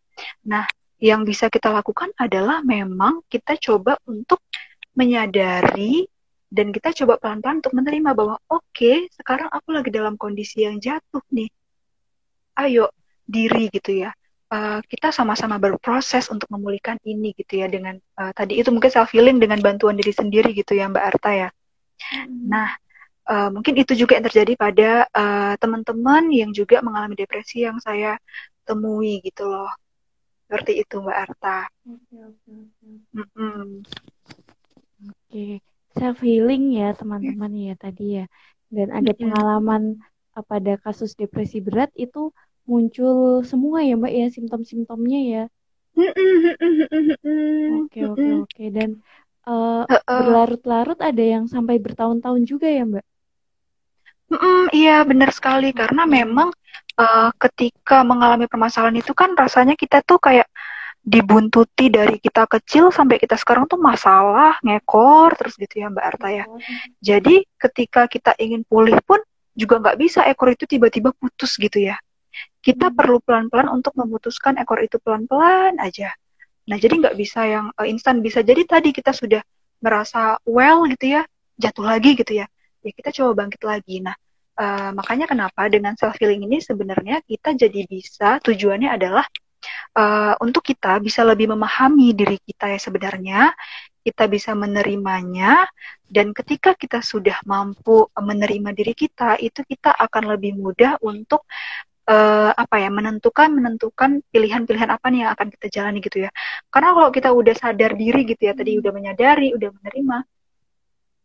[0.44, 0.68] Nah,
[1.00, 4.44] yang bisa kita lakukan adalah memang kita coba untuk
[4.92, 6.04] menyadari
[6.52, 10.82] dan kita coba pelan-pelan untuk menerima bahwa oke okay, sekarang aku lagi dalam kondisi yang
[10.82, 11.48] jatuh nih
[12.58, 12.90] ayo
[13.22, 14.10] diri gitu ya
[14.50, 19.14] uh, kita sama-sama berproses untuk memulihkan ini gitu ya dengan uh, tadi itu mungkin self
[19.14, 22.50] healing dengan bantuan diri sendiri gitu ya Mbak Arta ya hmm.
[22.50, 22.68] nah
[23.30, 28.18] uh, mungkin itu juga yang terjadi pada uh, teman-teman yang juga mengalami depresi yang saya
[28.66, 29.70] temui gitu loh
[30.50, 31.70] seperti itu Mbak Arta.
[31.86, 32.18] Oke.
[35.00, 35.46] Oke,
[35.94, 38.26] self healing ya teman-teman ya tadi ya.
[38.66, 40.02] Dan ada pengalaman
[40.34, 42.34] uh, pada kasus depresi berat itu
[42.66, 45.44] muncul semua ya Mbak ya simptom-simptomnya ya.
[47.86, 48.64] Oke, oke, oke.
[48.74, 48.98] Dan
[49.46, 53.06] uh, berlarut-larut ada yang sampai bertahun-tahun juga ya Mbak?
[54.30, 56.54] Mm, iya benar sekali karena memang
[56.94, 60.46] uh, ketika mengalami permasalahan itu kan rasanya kita tuh kayak
[61.00, 66.28] dibuntuti dari kita kecil sampai kita sekarang tuh masalah ngekor terus gitu ya Mbak Arta
[66.28, 66.44] ya.
[67.00, 69.18] Jadi ketika kita ingin pulih pun
[69.56, 71.96] juga nggak bisa ekor itu tiba-tiba putus gitu ya.
[72.60, 72.96] Kita hmm.
[72.96, 76.12] perlu pelan-pelan untuk memutuskan ekor itu pelan-pelan aja.
[76.68, 79.40] Nah jadi nggak bisa yang uh, instan bisa jadi tadi kita sudah
[79.80, 81.24] merasa well gitu ya
[81.56, 82.46] jatuh lagi gitu ya.
[82.84, 84.02] Ya kita coba bangkit lagi.
[84.04, 84.16] Nah
[84.60, 89.24] Uh, makanya kenapa dengan self healing ini sebenarnya kita jadi bisa tujuannya adalah
[89.96, 93.56] uh, untuk kita bisa lebih memahami diri kita ya sebenarnya
[94.04, 95.64] kita bisa menerimanya
[96.08, 101.44] dan ketika kita sudah mampu menerima diri kita itu kita akan lebih mudah untuk
[102.08, 106.30] uh, apa ya menentukan menentukan pilihan-pilihan apa nih yang akan kita jalani gitu ya
[106.68, 110.16] karena kalau kita udah sadar diri gitu ya tadi udah menyadari udah menerima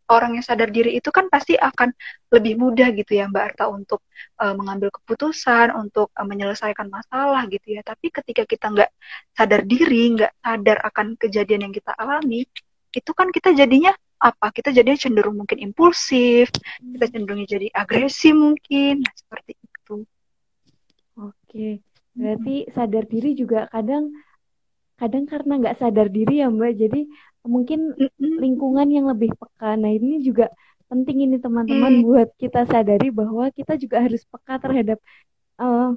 [0.06, 1.90] orang yang sadar diri itu kan pasti akan
[2.30, 4.06] lebih mudah gitu ya Mbak Arta untuk
[4.38, 7.82] uh, mengambil keputusan, untuk uh, menyelesaikan masalah gitu ya.
[7.82, 8.90] Tapi ketika kita nggak
[9.34, 12.46] sadar diri, nggak sadar akan kejadian yang kita alami,
[12.94, 14.54] itu kan kita jadinya apa?
[14.54, 17.12] Kita jadinya cenderung mungkin impulsif, kita hmm.
[17.12, 19.96] cenderung jadi agresi mungkin, nah, seperti itu.
[21.16, 21.80] Oke,
[22.14, 24.12] berarti sadar diri juga kadang
[24.96, 27.00] kadang karena nggak sadar diri ya Mbak, jadi
[27.46, 29.78] mungkin lingkungan yang lebih peka.
[29.78, 30.50] Nah, ini juga
[30.86, 32.02] penting ini teman-teman mm.
[32.06, 34.98] buat kita sadari bahwa kita juga harus peka terhadap
[35.58, 35.94] uh,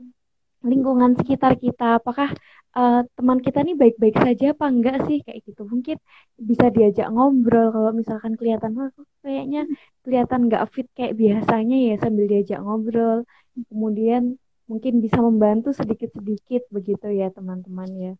[0.66, 2.02] lingkungan sekitar kita.
[2.02, 2.34] Apakah
[2.76, 5.62] uh, teman kita nih baik-baik saja apa enggak sih kayak gitu.
[5.66, 5.98] Mungkin
[6.38, 8.92] bisa diajak ngobrol kalau misalkan kelihatan oh,
[9.24, 9.66] kayaknya
[10.04, 13.26] kelihatan nggak fit kayak biasanya ya sambil diajak ngobrol.
[13.70, 14.38] Kemudian
[14.70, 18.14] mungkin bisa membantu sedikit-sedikit begitu ya teman-teman ya.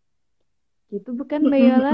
[0.90, 1.94] Gitu bukan Mbak Yola?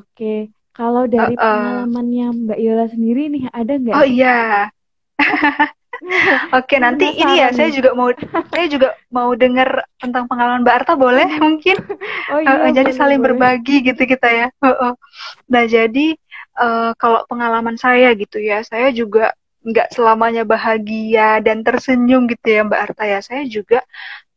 [0.00, 0.52] Oke.
[0.76, 1.44] Kalau dari uh, uh.
[1.44, 3.96] pengalamannya Mbak Yola sendiri nih ada nggak?
[3.96, 4.68] Oh iya.
[6.56, 8.08] Oke, nanti ini ya saya juga mau
[8.48, 11.76] saya juga mau dengar tentang pengalaman Mbak Arta boleh mungkin.
[12.32, 12.64] Oh iya.
[12.64, 13.36] Uh, jadi saling boleh.
[13.36, 14.46] berbagi gitu kita ya.
[14.64, 14.92] Uh, uh.
[15.48, 16.16] Nah, jadi
[16.56, 22.64] uh, kalau pengalaman saya gitu ya, saya juga nggak selamanya bahagia dan tersenyum gitu ya
[22.64, 23.20] Mbak Arta ya.
[23.20, 23.84] Saya juga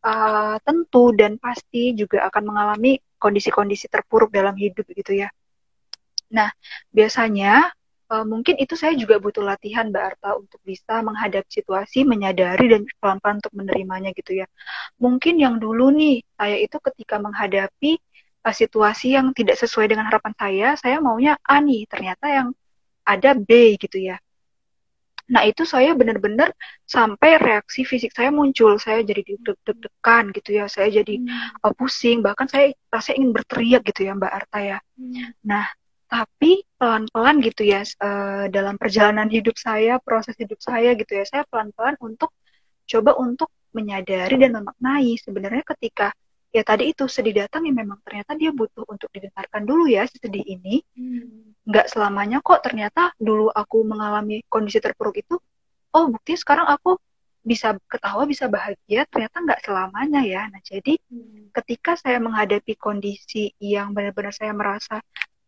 [0.03, 5.31] uh, tentu dan pasti juga akan mengalami kondisi-kondisi terpuruk dalam hidup gitu ya.
[6.35, 6.51] Nah,
[6.91, 7.71] biasanya
[8.11, 12.83] uh, mungkin itu saya juga butuh latihan Mbak Arta untuk bisa menghadapi situasi, menyadari dan
[12.99, 14.47] pelan-pelan untuk menerimanya gitu ya.
[14.99, 17.95] Mungkin yang dulu nih, saya itu ketika menghadapi
[18.43, 22.47] uh, situasi yang tidak sesuai dengan harapan saya, saya maunya A nih, ternyata yang
[23.07, 24.19] ada B gitu ya.
[25.31, 26.51] Nah itu saya benar-benar
[26.83, 31.63] sampai reaksi fisik saya muncul, saya jadi deg-degan gitu ya, saya jadi hmm.
[31.63, 34.77] uh, pusing, bahkan saya rasa ingin berteriak gitu ya Mbak Arta ya.
[34.99, 35.31] Hmm.
[35.47, 35.65] Nah
[36.13, 41.43] tapi pelan-pelan gitu ya uh, dalam perjalanan hidup saya, proses hidup saya gitu ya, saya
[41.49, 42.29] pelan-pelan untuk
[42.85, 46.13] coba untuk menyadari dan memaknai sebenarnya ketika
[46.53, 50.21] ya tadi itu sedih datang ya memang ternyata dia butuh untuk didengarkan dulu ya si
[50.21, 51.65] sedih ini hmm.
[51.65, 55.41] nggak selamanya kok ternyata dulu aku mengalami kondisi terpuruk itu
[55.97, 57.01] oh bukti sekarang aku
[57.43, 61.49] bisa ketawa bisa bahagia ternyata nggak selamanya ya nah jadi hmm.
[61.57, 65.01] ketika saya menghadapi kondisi yang benar-benar saya merasa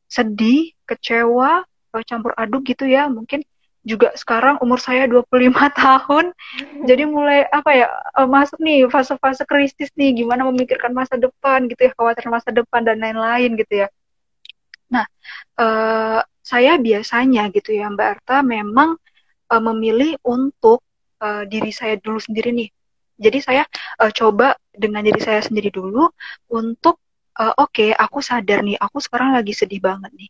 [0.10, 1.64] sedih kecewa
[2.04, 3.40] campur aduk gitu ya mungkin
[3.86, 6.34] juga sekarang umur saya 25 tahun.
[6.90, 11.88] Jadi mulai apa ya uh, masuk nih fase-fase krisis nih gimana memikirkan masa depan gitu
[11.88, 13.88] ya khawatir masa depan dan lain-lain gitu ya.
[14.90, 15.06] Nah
[15.62, 18.98] uh, saya biasanya gitu ya Mbak Arta memang
[19.54, 20.82] uh, memilih untuk
[21.22, 22.70] uh, diri saya dulu sendiri nih.
[23.16, 23.64] Jadi saya
[24.02, 26.10] uh, coba dengan diri saya sendiri dulu
[26.52, 27.00] untuk
[27.38, 30.30] uh, oke okay, aku sadar nih aku sekarang lagi sedih banget nih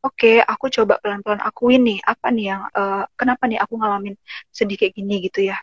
[0.00, 4.14] oke okay, aku coba pelan-pelan akuin nih apa nih yang uh, kenapa nih aku ngalamin
[4.48, 5.60] sedih kayak gini gitu ya.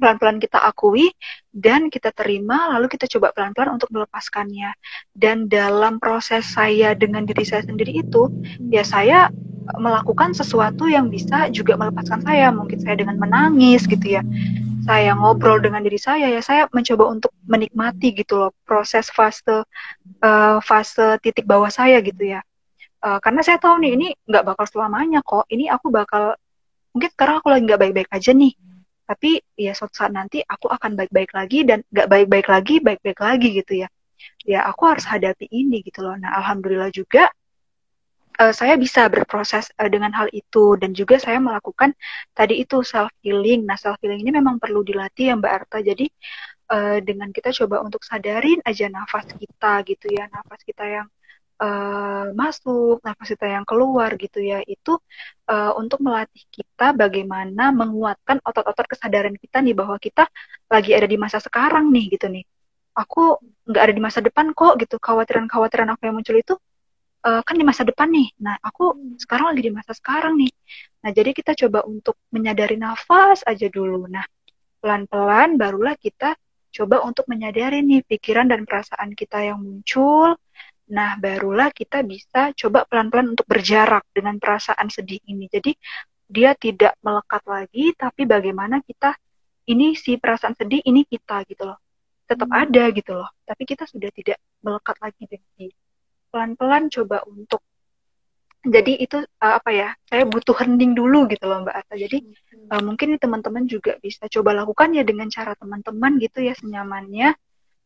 [0.00, 1.12] Pelan-pelan kita akui
[1.52, 4.72] dan kita terima lalu kita coba pelan-pelan untuk melepaskannya.
[5.12, 8.32] Dan dalam proses saya dengan diri saya sendiri itu
[8.72, 9.28] ya saya
[9.76, 12.48] melakukan sesuatu yang bisa juga melepaskan saya.
[12.48, 14.24] Mungkin saya dengan menangis gitu ya.
[14.88, 19.44] Saya ngobrol dengan diri saya ya saya mencoba untuk menikmati gitu loh proses fase
[20.24, 22.40] uh, fase titik bawah saya gitu ya
[23.04, 25.48] uh, karena saya tahu nih ini nggak bakal selamanya kok.
[25.48, 26.36] Ini aku bakal
[26.92, 28.52] mungkin sekarang aku lagi nggak baik-baik aja nih.
[29.10, 33.48] Tapi ya suatu saat nanti aku akan baik-baik lagi dan nggak baik-baik lagi baik-baik lagi
[33.58, 33.88] gitu ya.
[34.46, 36.14] Ya aku harus hadapi ini gitu loh.
[36.14, 37.26] Nah alhamdulillah juga
[38.38, 40.78] uh, saya bisa berproses uh, dengan hal itu.
[40.78, 41.96] Dan juga saya melakukan
[42.36, 45.78] tadi itu self healing nah self healing ini memang perlu dilatih ya Mbak Arta.
[45.82, 46.06] Jadi
[46.70, 50.30] uh, dengan kita coba untuk sadarin aja nafas kita gitu ya.
[50.30, 51.08] Nafas kita yang
[51.60, 54.96] uh, masuk, nafas kita yang keluar gitu ya, itu
[55.46, 60.26] uh, untuk melatih kita bagaimana menguatkan otot-otot kesadaran kita nih bahwa kita
[60.72, 62.44] lagi ada di masa sekarang nih gitu nih.
[62.96, 63.38] Aku
[63.68, 64.96] nggak ada di masa depan kok gitu.
[64.98, 66.54] Khawatiran-khawatiran aku yang muncul itu
[67.24, 68.28] uh, kan di masa depan nih.
[68.40, 70.52] Nah, aku sekarang lagi di masa sekarang nih.
[71.04, 74.08] Nah, jadi kita coba untuk menyadari nafas aja dulu.
[74.10, 74.24] Nah,
[74.80, 76.34] pelan-pelan barulah kita
[76.70, 80.38] coba untuk menyadari nih pikiran dan perasaan kita yang muncul
[80.90, 85.46] Nah, barulah kita bisa coba pelan-pelan untuk berjarak dengan perasaan sedih ini.
[85.46, 85.70] Jadi,
[86.26, 89.14] dia tidak melekat lagi, tapi bagaimana kita,
[89.70, 91.78] ini si perasaan sedih, ini kita gitu loh.
[92.26, 92.62] Tetap hmm.
[92.66, 93.30] ada gitu loh.
[93.46, 95.74] Tapi kita sudah tidak melekat lagi dengan dia.
[96.30, 97.62] Pelan-pelan coba untuk
[98.60, 102.20] jadi itu uh, apa ya saya butuh hening dulu gitu loh mbak Ata jadi
[102.68, 107.32] uh, mungkin teman-teman juga bisa coba lakukan ya dengan cara teman-teman gitu ya senyamannya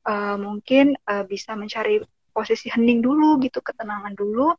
[0.03, 2.03] uh, mungkin uh, bisa mencari
[2.35, 4.51] posisi hening dulu gitu, ketenangan dulu.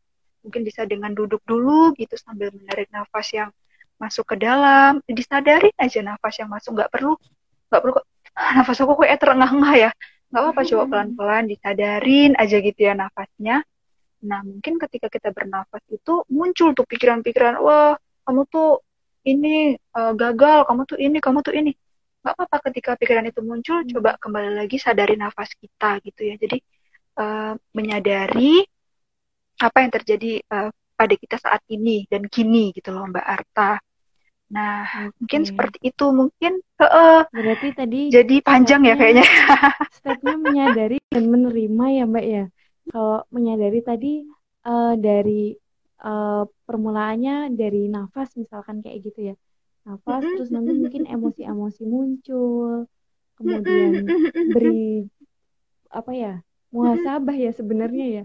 [0.48, 3.50] Mungkin bisa dengan duduk dulu gitu sambil menarik nafas yang
[4.00, 5.04] masuk ke dalam.
[5.04, 7.20] Disadarin aja nafas yang masuk, nggak perlu
[7.68, 7.94] nggak perlu
[8.38, 9.92] ah, nafas aku kayak terengah-engah ya.
[10.32, 13.68] Nggak apa-apa coba pelan-pelan disadarin aja gitu ya nafasnya.
[14.26, 17.94] Nah, mungkin ketika kita bernafas itu muncul tuh pikiran-pikiran, wah,
[18.26, 18.82] kamu tuh
[19.26, 21.72] ini uh, gagal, kamu tuh ini, kamu tuh ini.
[22.26, 23.90] Nggak apa-apa ketika pikiran itu muncul, hmm.
[23.94, 26.36] coba kembali lagi sadari nafas kita gitu ya.
[26.42, 26.58] Jadi
[27.20, 28.64] uh, menyadari
[29.60, 33.80] apa yang terjadi uh, pada kita saat ini dan kini gitu loh Mbak Arta.
[34.46, 35.10] Nah, okay.
[35.20, 39.26] mungkin seperti itu mungkin uh, berarti tadi jadi panjang ya kayaknya.
[40.00, 42.46] Stepnya menyadari dan menerima ya Mbak ya.
[42.86, 44.14] Kalau menyadari tadi
[44.70, 45.58] uh, dari
[46.06, 49.36] uh, permulaannya dari nafas misalkan kayak gitu ya.
[49.86, 50.36] Nafas mm -hmm.
[50.38, 52.86] terus nanti mungkin emosi-emosi muncul.
[53.36, 54.08] Kemudian
[54.54, 55.10] beri
[55.92, 56.34] apa ya?
[56.76, 58.24] Muhasabah ya sebenarnya ya.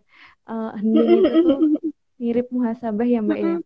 [0.51, 1.61] Uh, hening itu tuh
[2.19, 3.57] mirip muhasabah ya mbak ya.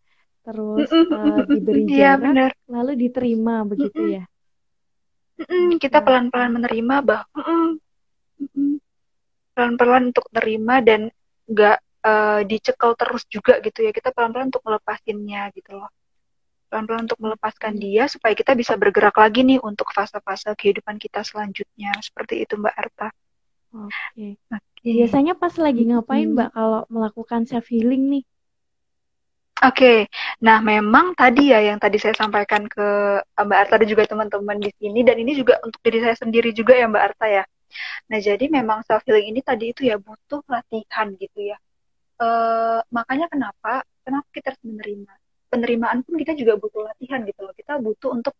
[0.45, 4.25] Terus uh, diberi iya, jarak ya, lalu diterima begitu ya.
[5.81, 7.27] Kita pelan-pelan menerima bahwa
[9.57, 11.09] pelan-pelan untuk terima dan
[11.49, 13.91] nggak uh, dicekal terus juga gitu ya.
[13.91, 15.89] Kita pelan-pelan untuk melepasinnya gitu loh.
[16.69, 21.97] Pelan-pelan untuk melepaskan dia supaya kita bisa bergerak lagi nih untuk fase-fase kehidupan kita selanjutnya.
[22.05, 23.09] Seperti itu Mbak Arta.
[23.75, 24.39] Oke.
[24.39, 24.93] Okay.
[24.95, 28.25] Biasanya pas lagi ngapain Mbak kalau melakukan self healing nih?
[29.65, 29.99] Oke, okay.
[30.45, 32.87] nah memang tadi ya yang tadi saya sampaikan ke
[33.33, 36.77] Mbak Arta dan juga teman-teman di sini dan ini juga untuk diri saya sendiri juga
[36.77, 37.45] ya Mbak Arta ya.
[38.13, 41.57] Nah jadi memang self healing ini tadi itu ya butuh latihan gitu ya.
[42.21, 42.27] E,
[42.93, 45.13] makanya kenapa kenapa kita harus menerima
[45.49, 47.55] penerimaan pun kita juga butuh latihan gitu loh.
[47.57, 48.35] Kita butuh untuk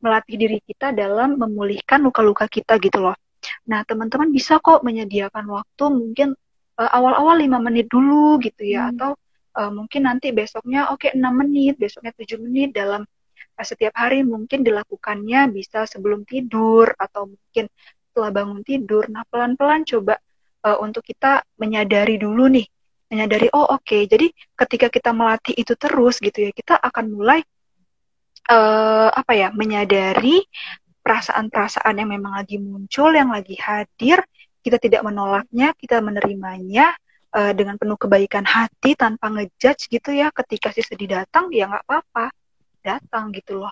[0.00, 3.14] melatih diri kita dalam memulihkan luka-luka kita gitu loh.
[3.68, 6.28] Nah, teman-teman bisa kok menyediakan waktu mungkin
[6.80, 8.92] uh, awal-awal lima menit dulu gitu ya hmm.
[8.96, 9.10] atau
[9.60, 14.24] uh, mungkin nanti besoknya oke okay, 6 menit, besoknya 7 menit dalam uh, setiap hari
[14.24, 17.68] mungkin dilakukannya bisa sebelum tidur atau mungkin
[18.10, 19.06] setelah bangun tidur.
[19.12, 20.18] Nah, pelan-pelan coba
[20.66, 22.66] uh, untuk kita menyadari dulu nih,
[23.12, 24.06] menyadari oh oke, okay.
[24.10, 27.40] jadi ketika kita melatih itu terus gitu ya, kita akan mulai
[28.50, 30.42] uh, apa ya, menyadari
[31.00, 34.20] perasaan-perasaan yang memang lagi muncul, yang lagi hadir,
[34.60, 36.92] kita tidak menolaknya, kita menerimanya
[37.32, 40.28] uh, dengan penuh kebaikan hati tanpa ngejudge gitu ya.
[40.30, 42.32] Ketika si sedih datang, ya nggak apa-apa.
[42.80, 43.68] datang gitu loh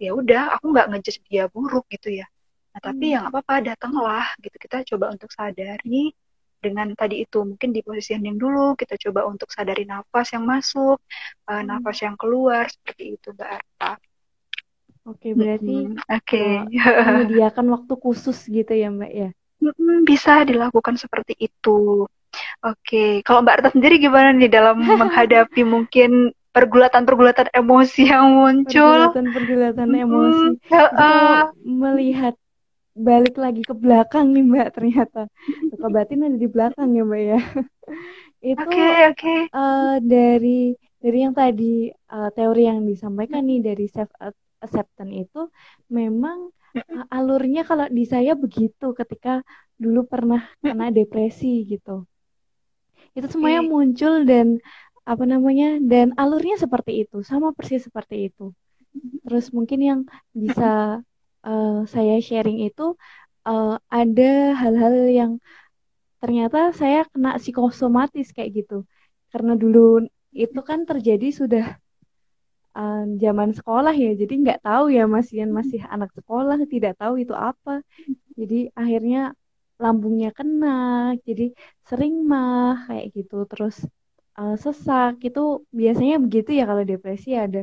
[0.00, 2.26] ya udah aku nggak ngejudge dia buruk gitu ya
[2.72, 3.14] nah tapi hmm.
[3.20, 6.16] yang apa-apa datanglah gitu kita coba untuk sadari
[6.60, 10.96] dengan tadi itu mungkin di posisi yang dulu kita coba untuk sadari nafas yang masuk
[11.48, 13.92] uh, nafas yang keluar seperti itu mbak Arta
[15.08, 16.50] Oke berarti hmm, oke okay.
[16.76, 19.30] uh, menyediakan waktu khusus gitu ya mbak ya
[20.04, 22.04] bisa dilakukan seperti itu
[22.60, 29.10] Oke, kalau Mbak Arta sendiri gimana nih dalam menghadapi mungkin pergulatan-pergulatan emosi yang muncul?
[29.10, 30.46] Pergulatan-pergulatan emosi.
[30.68, 32.34] Hmm, uh, melihat
[32.92, 35.22] balik lagi ke belakang nih Mbak ternyata.
[35.72, 37.40] Luka batin ada di belakang ya Mbak ya.
[38.54, 39.40] Itu okay, okay.
[39.52, 44.12] Uh, dari dari yang tadi uh, teori yang disampaikan nih dari self
[44.60, 45.40] acceptance itu
[45.88, 49.42] memang uh, alurnya kalau di saya begitu ketika
[49.80, 52.04] dulu pernah kena depresi gitu.
[53.16, 53.70] Itu semuanya okay.
[53.72, 54.60] muncul dan
[55.02, 58.52] apa namanya dan alurnya seperti itu sama persis seperti itu.
[59.26, 60.00] Terus mungkin yang
[60.36, 61.02] bisa
[61.42, 62.94] uh, saya sharing itu
[63.48, 65.32] uh, ada hal-hal yang
[66.20, 68.84] ternyata saya kena psikosomatis kayak gitu.
[69.32, 71.64] Karena dulu itu kan terjadi sudah
[72.78, 77.34] uh, zaman sekolah ya jadi nggak tahu ya masih masih anak sekolah tidak tahu itu
[77.34, 77.82] apa.
[78.38, 79.36] Jadi akhirnya
[79.80, 80.68] lambungnya kena
[81.26, 81.42] jadi
[81.88, 83.34] sering mah kayak gitu.
[83.50, 83.76] Terus
[84.38, 85.40] uh, sesak itu
[85.78, 87.60] biasanya begitu ya kalau depresi ada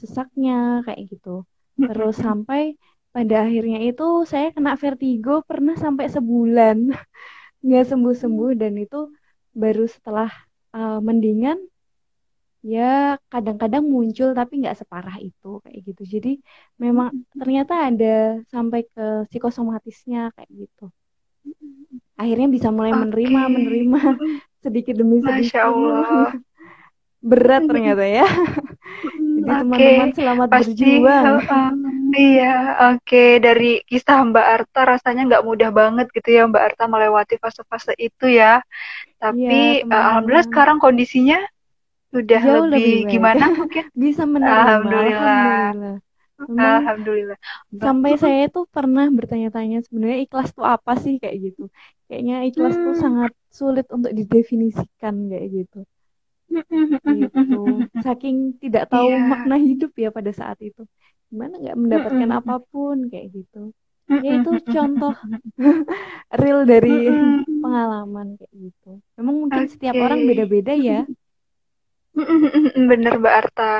[0.00, 1.44] sesaknya kayak gitu.
[1.78, 2.74] Terus sampai
[3.14, 6.76] pada akhirnya itu saya kena vertigo pernah sampai sebulan.
[7.64, 9.10] Nggak sembuh sembuh dan itu
[9.50, 10.30] baru setelah
[10.76, 11.58] uh, mendingan
[12.62, 16.02] ya kadang-kadang muncul tapi nggak separah itu kayak gitu.
[16.18, 16.32] Jadi
[16.78, 20.86] memang ternyata ada sampai ke psikosomatisnya kayak gitu.
[22.18, 23.00] Akhirnya bisa mulai okay.
[23.06, 24.00] menerima menerima
[24.64, 25.54] sedikit demi sedikit.
[25.54, 26.30] Masya Allah.
[27.18, 28.26] berat ternyata ya.
[29.38, 31.24] Jadi teman-teman selamat Pasti, berjuang.
[31.46, 31.72] uh,
[32.14, 32.54] iya
[32.94, 33.02] oke.
[33.06, 33.30] Okay.
[33.42, 38.30] dari kisah Mbak Arta rasanya nggak mudah banget gitu ya Mbak Arta melewati fase-fase itu
[38.30, 38.62] ya.
[39.18, 41.42] Tapi ya, uh, alhamdulillah sekarang kondisinya
[42.08, 45.40] sudah Jauh lebih, lebih gimana mungkin bisa menerima alhamdulillah,
[45.72, 45.98] alhamdulillah.
[46.38, 47.38] Memang Alhamdulillah.
[47.82, 51.66] Sampai saya tuh pernah bertanya-tanya sebenarnya ikhlas tuh apa sih kayak gitu.
[52.06, 52.84] Kayaknya ikhlas hmm.
[52.86, 55.80] tuh sangat sulit untuk didefinisikan kayak gitu.
[57.02, 57.60] gitu.
[58.06, 59.26] Saking tidak tahu yeah.
[59.26, 60.86] makna hidup ya pada saat itu.
[61.26, 63.74] Gimana nggak mendapatkan apa pun kayak gitu.
[64.08, 65.12] Ya itu contoh
[66.40, 67.12] real dari
[67.60, 69.02] pengalaman kayak gitu.
[69.18, 69.72] Memang mungkin okay.
[69.74, 71.02] setiap orang beda-beda ya.
[72.90, 73.72] Bener Mbak Arta.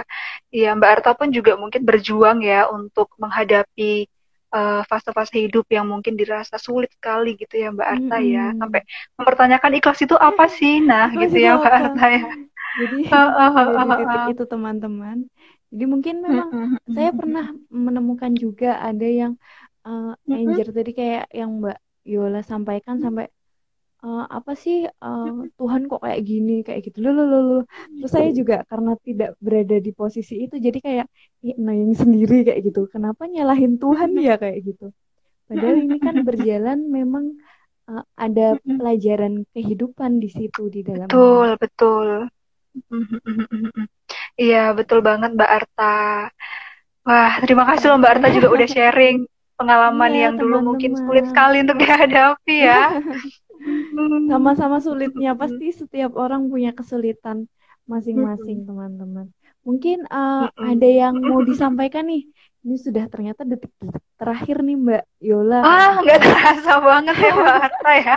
[0.49, 4.07] Iya, Mbak Arta pun juga mungkin berjuang ya untuk menghadapi
[4.55, 8.35] uh, fase-fase hidup yang mungkin dirasa sulit sekali gitu ya Mbak Arta mm-hmm.
[8.35, 8.45] ya.
[8.57, 8.81] Sampai
[9.19, 10.81] mempertanyakan ikhlas itu apa sih?
[10.81, 12.25] Nah, gitu ya Mbak Arta ya.
[12.79, 15.19] Jadi uh, titik itu teman-teman.
[15.69, 16.95] Jadi mungkin memang mm-hmm.
[16.97, 19.33] saya pernah menemukan juga ada yang
[19.85, 20.73] uh, mm-hmm.
[20.73, 21.79] tadi kayak yang Mbak
[22.09, 23.29] Yola sampaikan sampai
[24.03, 27.03] uh, apa sih uh, Tuhan kok kayak gini kayak gitu.
[27.03, 27.63] Loh loh loh
[27.99, 31.07] terus saya juga karena tidak berada di posisi itu jadi kayak
[31.59, 32.87] nanya sendiri kayak gitu.
[32.91, 34.39] Kenapa nyalahin Tuhan ya?
[34.39, 34.95] kayak gitu.
[35.49, 37.25] Padahal ini kan berjalan memang
[37.91, 42.09] uh, ada pelajaran kehidupan di situ di dalam betul betul.
[44.39, 46.31] Iya betul banget Mbak Arta.
[47.03, 49.27] Wah terima kasih loh Mbak Arta juga udah sharing
[49.59, 50.69] pengalaman iya, yang dulu teman -teman.
[50.71, 52.83] mungkin sulit sekali untuk dihadapi ya
[54.29, 55.33] sama-sama sulitnya.
[55.35, 57.47] Pasti setiap orang punya kesulitan
[57.89, 59.33] masing-masing teman-teman.
[59.65, 62.29] Mungkin uh, ada yang mau disampaikan nih?
[62.65, 65.61] Ini sudah ternyata detik-detik terakhir nih Mbak Yola.
[65.63, 68.17] Ah nggak terasa banget ya Mbak Arta ya.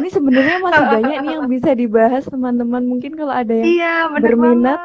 [0.00, 2.82] Ini sebenarnya masih banyak nih yang bisa dibahas teman-teman.
[2.86, 4.80] Mungkin kalau ada yang iya, berminat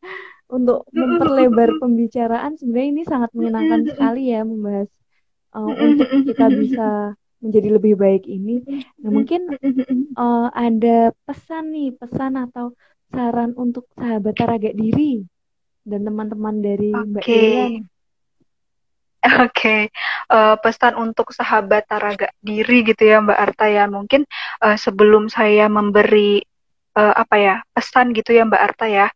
[0.56, 4.90] untuk memperlebar pembicaraan sebenarnya ini sangat menyenangkan sekali ya membahas
[5.58, 6.88] uh, untuk kita bisa
[7.46, 8.62] menjadi lebih baik ini.
[9.00, 9.46] Nah, mungkin
[10.18, 12.74] uh, ada pesan nih, pesan atau
[13.14, 15.22] saran untuk sahabat taraga diri
[15.86, 17.06] dan teman-teman dari okay.
[17.06, 17.74] Mbak Delan.
[19.26, 19.82] Oke, okay.
[20.30, 23.90] uh, eh, pesan untuk sahabat taraga diri gitu ya Mbak Arta ya.
[23.90, 24.22] Mungkin
[24.62, 26.46] uh, sebelum saya memberi
[26.94, 29.06] uh, apa ya pesan gitu ya Mbak Arta ya,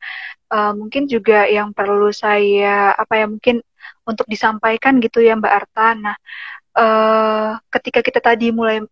[0.51, 3.63] uh, mungkin juga yang perlu saya apa ya mungkin
[4.03, 5.95] untuk disampaikan gitu ya Mbak Arta.
[5.95, 6.17] Nah,
[6.77, 8.83] uh, ketika kita tadi mulai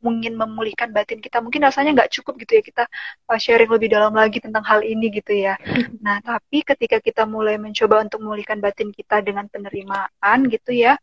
[0.00, 2.84] ingin memulihkan batin kita mungkin rasanya nggak cukup gitu ya kita
[3.28, 5.60] uh, sharing lebih dalam lagi tentang hal ini gitu ya.
[6.04, 10.96] Nah tapi ketika kita mulai mencoba untuk memulihkan batin kita dengan penerimaan gitu ya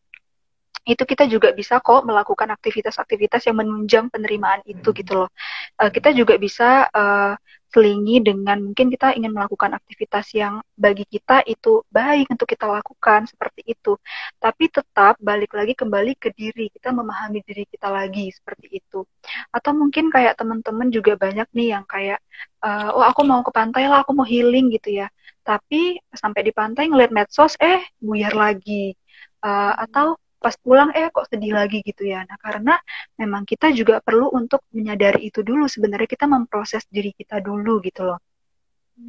[0.89, 5.29] itu kita juga bisa kok melakukan aktivitas-aktivitas yang menunjang penerimaan itu gitu loh.
[5.77, 7.37] Uh, kita juga bisa uh,
[7.69, 13.29] selingi dengan mungkin kita ingin melakukan aktivitas yang bagi kita itu baik untuk kita lakukan
[13.29, 13.93] seperti itu.
[14.41, 19.05] Tapi tetap balik lagi kembali ke diri, kita memahami diri kita lagi seperti itu.
[19.53, 22.19] Atau mungkin kayak teman-teman juga banyak nih yang kayak
[22.65, 25.07] uh, oh aku mau ke pantai lah, aku mau healing gitu ya.
[25.45, 28.97] Tapi sampai di pantai ngeliat medsos eh buyar lagi.
[29.39, 32.23] Uh, atau pas pulang eh kok sedih lagi gitu ya.
[32.23, 32.79] Nah, karena
[33.19, 38.07] memang kita juga perlu untuk menyadari itu dulu sebenarnya kita memproses diri kita dulu gitu
[38.07, 38.19] loh.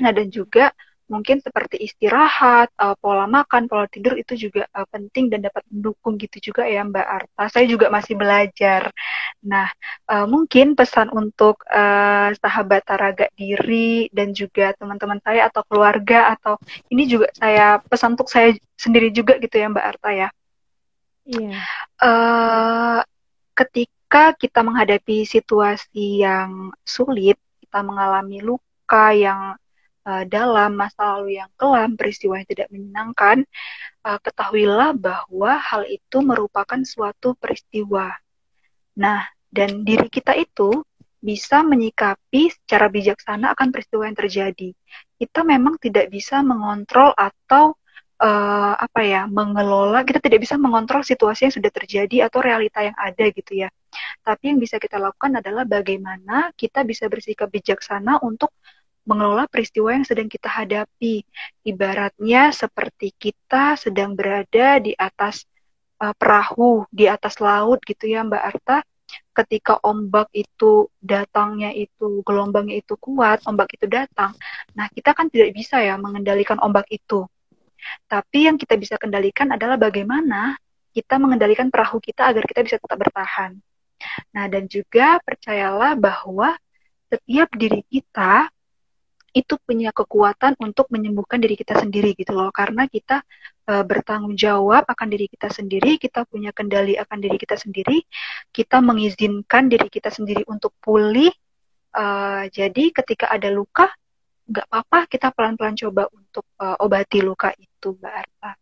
[0.02, 0.70] Nah, dan juga
[1.10, 6.14] mungkin seperti istirahat, uh, pola makan, pola tidur itu juga uh, penting dan dapat mendukung
[6.22, 7.44] gitu juga ya Mbak Arta.
[7.50, 8.94] Saya juga masih belajar.
[9.42, 9.66] Nah,
[10.06, 16.54] uh, mungkin pesan untuk uh, sahabat taraga diri dan juga teman-teman saya atau keluarga atau
[16.94, 20.28] ini juga saya pesan untuk saya sendiri juga gitu ya Mbak Arta ya.
[21.30, 21.62] Iya.
[22.02, 23.00] Uh,
[23.54, 29.54] ketika kita menghadapi situasi yang sulit, kita mengalami luka yang
[30.02, 33.46] uh, dalam, masa lalu yang kelam, peristiwa yang tidak menyenangkan,
[34.02, 38.10] uh, ketahuilah bahwa hal itu merupakan suatu peristiwa.
[38.98, 39.22] Nah,
[39.54, 40.82] dan diri kita itu
[41.20, 44.74] bisa menyikapi secara bijaksana akan peristiwa yang terjadi.
[45.20, 47.76] Kita memang tidak bisa mengontrol atau
[48.20, 52.94] uh, apa ya mengelola kita tidak bisa mengontrol situasi yang sudah terjadi atau realita yang
[52.94, 53.68] ada gitu ya.
[54.22, 58.52] Tapi yang bisa kita lakukan adalah bagaimana kita bisa bersikap bijaksana untuk
[59.08, 61.24] mengelola peristiwa yang sedang kita hadapi.
[61.64, 65.48] Ibaratnya seperti kita sedang berada di atas
[65.98, 68.78] uh, perahu di atas laut gitu ya Mbak Arta.
[69.34, 74.38] Ketika ombak itu datangnya itu gelombangnya itu kuat ombak itu datang.
[74.78, 77.26] Nah kita kan tidak bisa ya mengendalikan ombak itu
[78.06, 80.56] tapi yang kita bisa kendalikan adalah bagaimana
[80.90, 83.54] kita mengendalikan perahu kita agar kita bisa tetap bertahan.
[84.34, 86.56] Nah, dan juga percayalah bahwa
[87.10, 88.50] setiap diri kita
[89.30, 93.22] itu punya kekuatan untuk menyembuhkan diri kita sendiri gitu loh karena kita
[93.62, 98.02] e, bertanggung jawab akan diri kita sendiri kita punya kendali akan diri kita sendiri
[98.50, 101.30] kita mengizinkan diri kita sendiri untuk pulih
[101.94, 102.04] e,
[102.50, 103.86] jadi ketika ada luka
[104.50, 108.52] nggak apa-apa kita pelan-pelan coba untuk uh, obati luka itu Mbak Arta.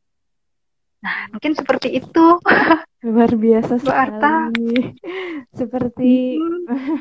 [0.98, 2.26] Nah, mungkin seperti itu.
[3.08, 4.34] Luar biasa Mbak Arta.
[5.58, 6.36] seperti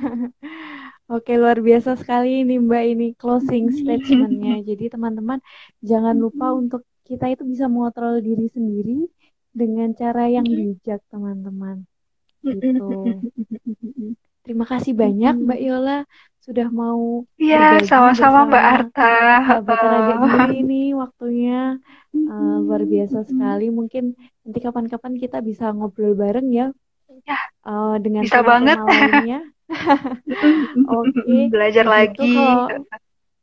[1.08, 4.60] Oke, luar biasa sekali ini Mbak ini closing statementnya.
[4.60, 5.40] Jadi teman-teman
[5.80, 9.08] jangan lupa untuk kita itu bisa mengontrol diri sendiri
[9.56, 11.88] dengan cara yang bijak, teman-teman.
[12.44, 12.88] Gitu.
[14.44, 16.04] Terima kasih banyak Mbak Yola
[16.48, 19.16] sudah mau Iya, sama-sama Mbak Arta.
[19.44, 21.76] Sahabat ini waktunya
[22.16, 23.68] uh, luar biasa sekali.
[23.68, 24.16] Mungkin
[24.48, 26.72] nanti kapan-kapan kita bisa ngobrol bareng ya.
[27.28, 27.40] Ya.
[27.68, 28.80] Uh, dengan bisa banget.
[28.88, 29.44] Oke.
[30.88, 31.52] Okay.
[31.52, 32.32] Belajar Begitu lagi.
[32.40, 32.80] Kalau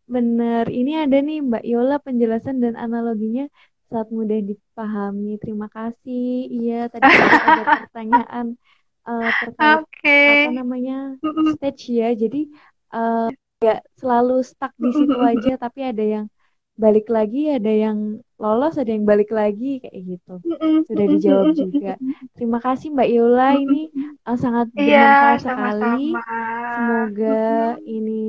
[0.05, 3.53] bener, ini ada nih Mbak Yola penjelasan dan analoginya
[3.93, 5.37] saat mudah dipahami.
[5.45, 6.49] Terima kasih.
[6.49, 7.05] Iya, tadi
[7.53, 8.57] ada pertanyaan
[9.05, 10.49] uh, terkait okay.
[10.49, 10.99] apa namanya
[11.61, 12.17] stage ya.
[12.17, 12.49] Jadi
[12.95, 13.29] uh,
[13.99, 16.27] selalu stuck di situ aja tapi ada yang
[16.75, 20.35] balik lagi ada yang lolos ada yang balik lagi kayak gitu.
[20.91, 21.95] Sudah dijawab juga.
[22.35, 23.95] terima kasih Mbak Yola ini
[24.27, 26.07] uh, sangat iya, bermanfaat sekali.
[26.75, 27.47] Semoga
[27.87, 28.25] ini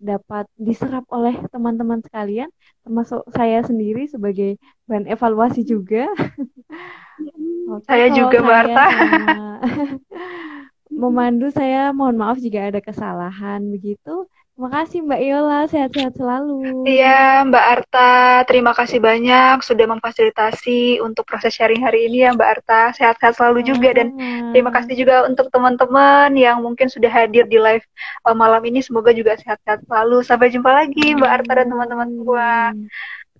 [0.00, 2.48] dapat diserap oleh teman-teman sekalian
[2.80, 4.56] termasuk saya sendiri sebagai
[4.88, 6.08] bahan evaluasi juga.
[7.70, 8.86] Oke, saya juga Marta
[10.90, 14.26] memandu saya mohon maaf jika ada kesalahan begitu.
[14.60, 16.84] Terima kasih Mbak Yola, sehat-sehat selalu.
[16.84, 22.48] Iya Mbak Arta, terima kasih banyak sudah memfasilitasi untuk proses sharing hari ini ya Mbak
[22.60, 22.92] Arta.
[22.92, 24.12] Sehat-sehat selalu juga dan
[24.52, 27.88] terima kasih juga untuk teman-teman yang mungkin sudah hadir di live
[28.28, 28.84] uh, malam ini.
[28.84, 30.20] Semoga juga sehat-sehat selalu.
[30.28, 32.50] Sampai jumpa lagi Mbak Arta dan teman-teman semua.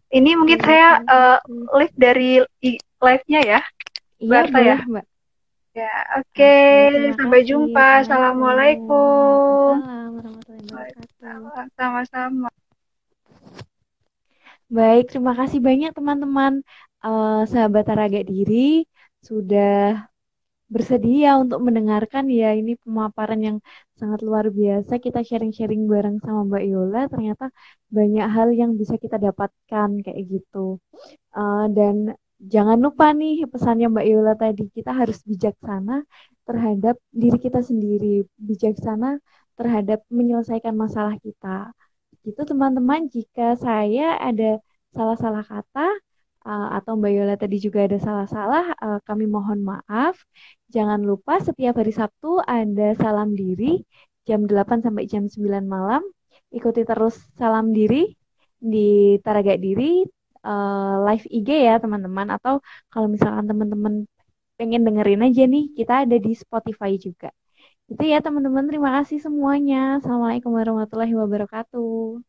[0.08, 1.38] Ini mungkin saya uh,
[1.76, 2.40] live dari
[2.96, 3.60] live-nya ya.
[4.24, 4.78] Mbak iya, Arta ya.
[4.88, 5.09] Mbak.
[5.70, 5.86] Ya,
[6.18, 6.34] oke.
[6.34, 7.14] Okay.
[7.14, 8.02] Sampai jumpa.
[8.02, 9.78] Assalamualaikum.
[11.78, 12.50] Sama-sama.
[14.66, 16.66] Baik, terima kasih banyak teman-teman
[17.06, 18.82] uh, sahabat Taraga Diri
[19.22, 20.10] sudah
[20.70, 23.56] bersedia untuk mendengarkan ya ini pemaparan yang
[23.98, 27.50] sangat luar biasa kita sharing-sharing bareng sama Mbak Yola ternyata
[27.90, 30.78] banyak hal yang bisa kita dapatkan kayak gitu
[31.34, 36.08] uh, dan jangan lupa nih pesannya Mbak Yola tadi kita harus bijaksana
[36.48, 39.20] terhadap diri kita sendiri bijaksana
[39.60, 41.76] terhadap menyelesaikan masalah kita.
[42.24, 44.56] Gitu teman-teman jika saya ada
[44.96, 45.88] salah-salah kata
[46.48, 50.16] uh, atau Mbak Yola tadi juga ada salah-salah uh, kami mohon maaf.
[50.72, 53.84] Jangan lupa setiap hari Sabtu ada salam diri
[54.24, 56.02] jam 8 sampai jam 9 malam.
[56.50, 58.16] Ikuti terus salam diri
[58.60, 60.04] di Taraga Diri
[60.46, 62.54] uh, live IG ya teman-teman atau
[62.92, 63.94] kalau misalkan teman-teman
[64.58, 67.28] pengen dengerin aja nih kita ada di Spotify juga.
[67.90, 69.98] Itu ya teman-teman terima kasih semuanya.
[69.98, 72.22] Assalamualaikum warahmatullahi wabarakatuh.